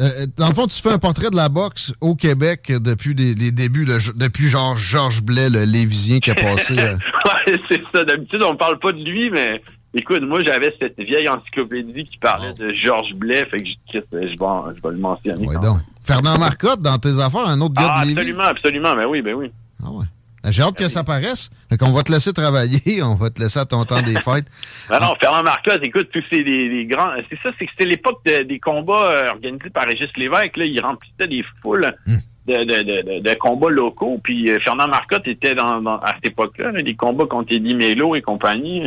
Euh, 0.01 0.27
dans 0.37 0.49
le 0.49 0.55
fond, 0.55 0.67
tu 0.67 0.81
fais 0.81 0.91
un 0.91 0.99
portrait 0.99 1.31
de 1.31 1.37
la 1.37 1.49
boxe 1.49 1.95
au 2.01 2.15
Québec 2.15 2.73
depuis 2.81 3.15
les, 3.15 3.53
débuts, 3.53 3.87
depuis 4.17 4.49
genre 4.49 4.77
Georges 4.77 5.23
Blais, 5.23 5.51
le 5.51 5.65
Lévisien 5.65 6.19
qui 6.19 6.31
a 6.31 6.35
passé. 6.35 6.77
Euh. 6.79 6.97
ouais, 7.25 7.55
c'est 7.69 7.83
ça. 7.95 8.05
D'habitude, 8.05 8.43
on 8.43 8.57
parle 8.57 8.79
pas 8.79 8.93
de 8.93 9.03
lui, 9.03 9.31
mais 9.31 9.63
écoute, 9.95 10.23
moi, 10.23 10.41
j'avais 10.45 10.75
cette 10.81 10.99
vieille 10.99 11.29
encyclopédie 11.29 12.05
qui 12.05 12.19
parlait 12.19 12.55
de 12.55 12.75
Georges 12.75 13.15
Blais, 13.15 13.47
fait 13.51 13.59
que 13.59 13.67
je, 13.67 13.75
je, 13.93 13.99
vais, 14.17 14.29
je 14.35 14.83
vais 14.83 14.91
le 14.91 14.99
mentionner. 14.99 15.47
Ouais, 15.47 15.57
donc. 15.57 15.79
Fernand 16.03 16.39
Marcotte, 16.39 16.83
dans 16.83 16.99
tes 16.99 17.19
affaires, 17.19 17.49
un 17.49 17.61
autre 17.61 17.75
gars 17.75 17.95
ah, 17.97 18.03
de 18.03 18.09
Lévis? 18.09 18.19
Absolument, 18.19 18.45
absolument. 18.45 18.95
Ben 18.95 19.07
oui, 19.07 19.23
ben 19.23 19.35
oui. 19.35 19.51
Ah 19.83 19.91
ouais. 19.91 20.05
J'ai 20.51 20.63
hâte 20.63 20.77
que 20.77 20.89
ça 20.89 21.05
paraisse. 21.05 21.51
Fait 21.71 21.77
qu'on 21.77 21.93
va 21.93 22.03
te 22.03 22.13
laisser 22.13 22.33
travailler, 22.33 23.03
on 23.03 23.15
va 23.15 23.31
te 23.31 23.41
laisser 23.41 23.59
à 23.59 23.65
ton 23.65 23.85
temps 23.85 24.03
des 24.03 24.21
fêtes. 24.21 24.47
non, 24.91 25.01
non, 25.01 25.15
Fernand 25.21 25.43
Marcotte, 25.43 25.81
écoute, 25.83 26.09
tous 26.13 26.25
ces 26.31 26.43
des, 26.43 26.87
grands. 26.87 27.13
C'est 27.31 27.39
ça, 27.43 27.51
c'est 27.59 27.67
que 27.67 27.73
c'était 27.73 27.89
l'époque 27.89 28.21
des 28.25 28.59
combats 28.59 29.11
euh, 29.11 29.31
organisés 29.31 29.71
par 29.71 29.85
Régis 29.85 30.11
Lévesque. 30.17 30.57
Là, 30.57 30.65
il 30.65 30.81
remplissait 30.81 31.29
des 31.29 31.45
foules. 31.63 31.93
Hmm. 32.07 32.17
De, 32.47 32.53
de, 32.53 33.21
de, 33.21 33.35
combats 33.37 33.71
locaux. 33.71 34.21
Puis 34.23 34.51
euh, 34.51 34.59
Fernand 34.63 34.87
Marcotte 34.87 35.27
était 35.27 35.55
dans, 35.55 35.83
à 35.87 36.13
cette 36.17 36.27
époque-là, 36.33 36.73
des 36.73 36.95
combats 36.95 37.25
contre 37.25 37.55
Eddie 37.55 37.75
Mello 37.75 38.15
et 38.15 38.21
compagnie. 38.21 38.85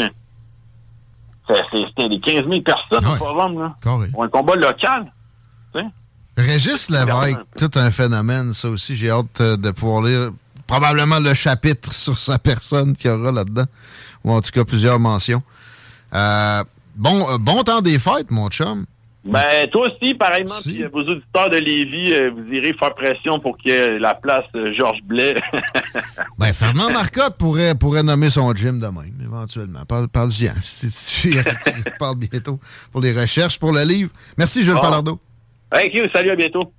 C'était 1.50 2.08
des 2.08 2.20
15 2.20 2.48
000 2.48 2.62
personnes 2.62 3.04
au 3.04 3.16
forum, 3.16 3.60
là. 3.60 3.76
Pour 4.12 4.24
un 4.24 4.28
combat 4.30 4.56
local. 4.56 5.12
Régis 6.38 6.92
Lévesque, 6.92 7.40
tout 7.58 7.72
un 7.76 7.90
phénomène, 7.90 8.54
ça 8.54 8.70
aussi. 8.70 8.96
J'ai 8.96 9.10
hâte 9.10 9.42
euh, 9.42 9.58
de 9.58 9.72
pouvoir 9.72 10.04
lire 10.04 10.32
probablement 10.68 11.20
le 11.20 11.34
chapitre 11.34 11.94
sur 11.94 12.18
sa 12.18 12.38
personne 12.38 12.96
qu'il 12.96 13.10
y 13.10 13.14
aura 13.14 13.32
là-dedans, 13.32 13.66
ou 14.24 14.32
en 14.32 14.42
tout 14.42 14.52
cas 14.52 14.64
plusieurs 14.64 15.00
mentions. 15.00 15.42
bon, 16.12 17.38
bon 17.40 17.64
temps 17.64 17.82
des 17.82 18.00
fêtes, 18.00 18.30
mon 18.30 18.50
chum. 18.50 18.86
Ben, 19.28 19.68
toi 19.70 19.88
aussi, 19.90 20.14
pareillement, 20.14 20.56
puis 20.64 20.84
vos 20.86 21.02
auditeurs 21.02 21.50
de 21.50 21.58
Lévis, 21.58 22.14
vous 22.30 22.54
irez 22.54 22.74
faire 22.74 22.96
pression 22.96 23.40
pour 23.40 23.58
qu'il 23.58 23.72
y 23.72 23.74
ait 23.74 24.00
la 24.00 24.14
place 24.14 24.46
Georges 24.78 25.02
Blais. 25.04 25.36
ben, 26.38 26.54
Fernand 26.54 26.90
Marcotte 26.92 27.38
pourrait, 27.38 27.76
pourrait 27.76 28.04
nommer 28.04 28.30
son 28.30 28.54
gym 28.54 28.80
de 28.80 28.88
même, 28.88 29.20
éventuellement. 29.22 29.84
Parle, 29.86 30.08
parle-y, 30.08 30.50
si 30.62 31.22
tu, 31.22 31.38
parles 32.00 32.18
bientôt 32.18 32.60
pour 32.92 33.02
les 33.02 33.12
recherches, 33.12 33.60
pour 33.60 33.74
le 33.74 33.84
livre. 33.84 34.12
Merci, 34.38 34.64
Jules 34.64 34.80
Falardeau. 34.80 35.20
Thank 35.72 35.94
you, 35.94 36.06
salut, 36.14 36.32
à 36.32 36.36
bientôt. 36.36 36.72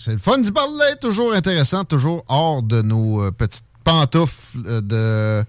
C'est 0.00 0.12
le 0.12 0.18
fun 0.18 0.38
du 0.38 0.50
parler, 0.50 0.96
toujours 1.00 1.34
intéressant, 1.34 1.84
toujours 1.84 2.24
hors 2.26 2.62
de 2.62 2.80
nos 2.80 3.30
petites 3.32 3.66
pantoufles 3.84 4.82
de 4.82 5.44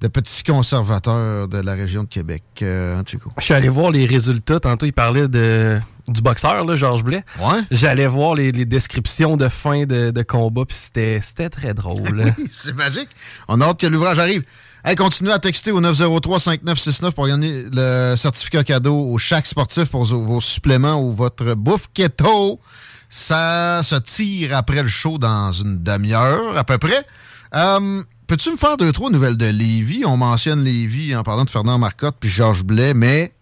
de 0.00 0.08
petits 0.08 0.44
conservateurs 0.44 1.48
de 1.48 1.58
la 1.58 1.74
région 1.74 2.04
de 2.04 2.08
Québec. 2.08 2.42
Euh, 2.62 3.02
Je 3.38 3.44
suis 3.44 3.54
allé 3.54 3.68
voir 3.68 3.90
les 3.90 4.06
résultats. 4.06 4.60
Tantôt, 4.60 4.86
il 4.86 4.92
parlait 4.92 5.26
de, 5.26 5.78
du 6.06 6.22
boxeur, 6.22 6.64
là, 6.64 6.76
Georges 6.76 7.02
Blais. 7.02 7.24
Ouais. 7.40 7.60
J'allais 7.70 8.06
voir 8.06 8.34
les, 8.34 8.52
descriptions 8.52 9.36
de 9.36 9.48
fin 9.48 9.86
de, 9.86 10.22
combat, 10.22 10.64
puis 10.64 10.76
c'était 10.76 11.50
très 11.50 11.74
drôle. 11.74 12.32
oui, 12.38 12.48
c'est 12.52 12.74
magique. 12.74 13.08
On 13.48 13.60
a 13.60 13.66
hâte 13.66 13.80
que 13.80 13.86
l'ouvrage 13.86 14.18
arrive. 14.18 14.44
Hey, 14.84 14.94
continuez 14.94 15.32
à 15.32 15.40
texter 15.40 15.72
au 15.72 15.80
903-5969 15.80 17.10
pour 17.10 17.26
gagner 17.26 17.64
le 17.72 18.14
certificat 18.16 18.62
cadeau 18.62 18.96
au 18.96 19.18
chaque 19.18 19.46
sportif 19.46 19.86
pour 19.86 20.04
vos, 20.04 20.40
suppléments 20.40 21.02
ou 21.02 21.12
votre 21.12 21.54
bouffe 21.54 21.88
keto. 21.92 22.60
Ça 23.10 23.80
se 23.82 23.94
tire 23.96 24.56
après 24.56 24.82
le 24.82 24.88
show 24.88 25.18
dans 25.18 25.52
une 25.52 25.82
demi-heure 25.82 26.56
à 26.56 26.64
peu 26.64 26.78
près. 26.78 27.06
Euh, 27.54 28.02
Peux-tu 28.28 28.50
me 28.50 28.58
faire 28.58 28.76
deux, 28.76 28.92
trois 28.92 29.08
nouvelles 29.08 29.38
de? 29.38 30.04
On 30.04 30.18
mentionne 30.18 30.62
Lévi 30.62 31.16
en 31.16 31.22
parlant 31.22 31.46
de 31.46 31.50
Fernand 31.50 31.78
Marcotte 31.78 32.16
puis 32.20 32.28
Georges 32.28 32.62
Blais, 32.62 32.92
mais... 32.92 33.32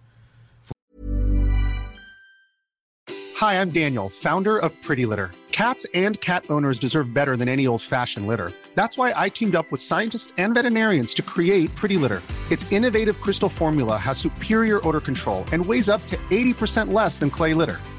Hi, 3.41 3.61
I'm 3.61 3.71
Daniel, 3.71 4.09
founder 4.09 4.57
of 4.57 4.71
Pretty 4.83 5.05
Litter. 5.05 5.31
Cats 5.51 5.87
and 5.93 6.21
cat 6.21 6.45
owners 6.51 6.79
deserve 6.79 7.13
better 7.13 7.37
than 7.37 7.49
any 7.49 7.67
old-fashioned 7.67 8.29
litter. 8.29 8.53
That's 8.77 8.97
why 8.97 9.13
I 9.17 9.29
teamed 9.29 9.57
up 9.57 9.67
with 9.73 9.81
scientists 9.81 10.33
and 10.39 10.55
veterinarians 10.55 11.13
to 11.15 11.23
create 11.23 11.75
Pretty 11.75 11.97
Litter. 11.97 12.23
Its 12.53 12.71
innovative 12.71 13.21
crystal 13.21 13.49
formula 13.49 13.97
has 13.97 14.19
superior 14.19 14.81
odor 14.87 15.01
control 15.01 15.45
and 15.53 15.67
weighs 15.67 15.89
up 15.89 16.01
to 16.07 16.17
80% 16.31 16.93
less 16.93 17.19
than 17.19 17.29
clay 17.29 17.55
litter. 17.55 17.81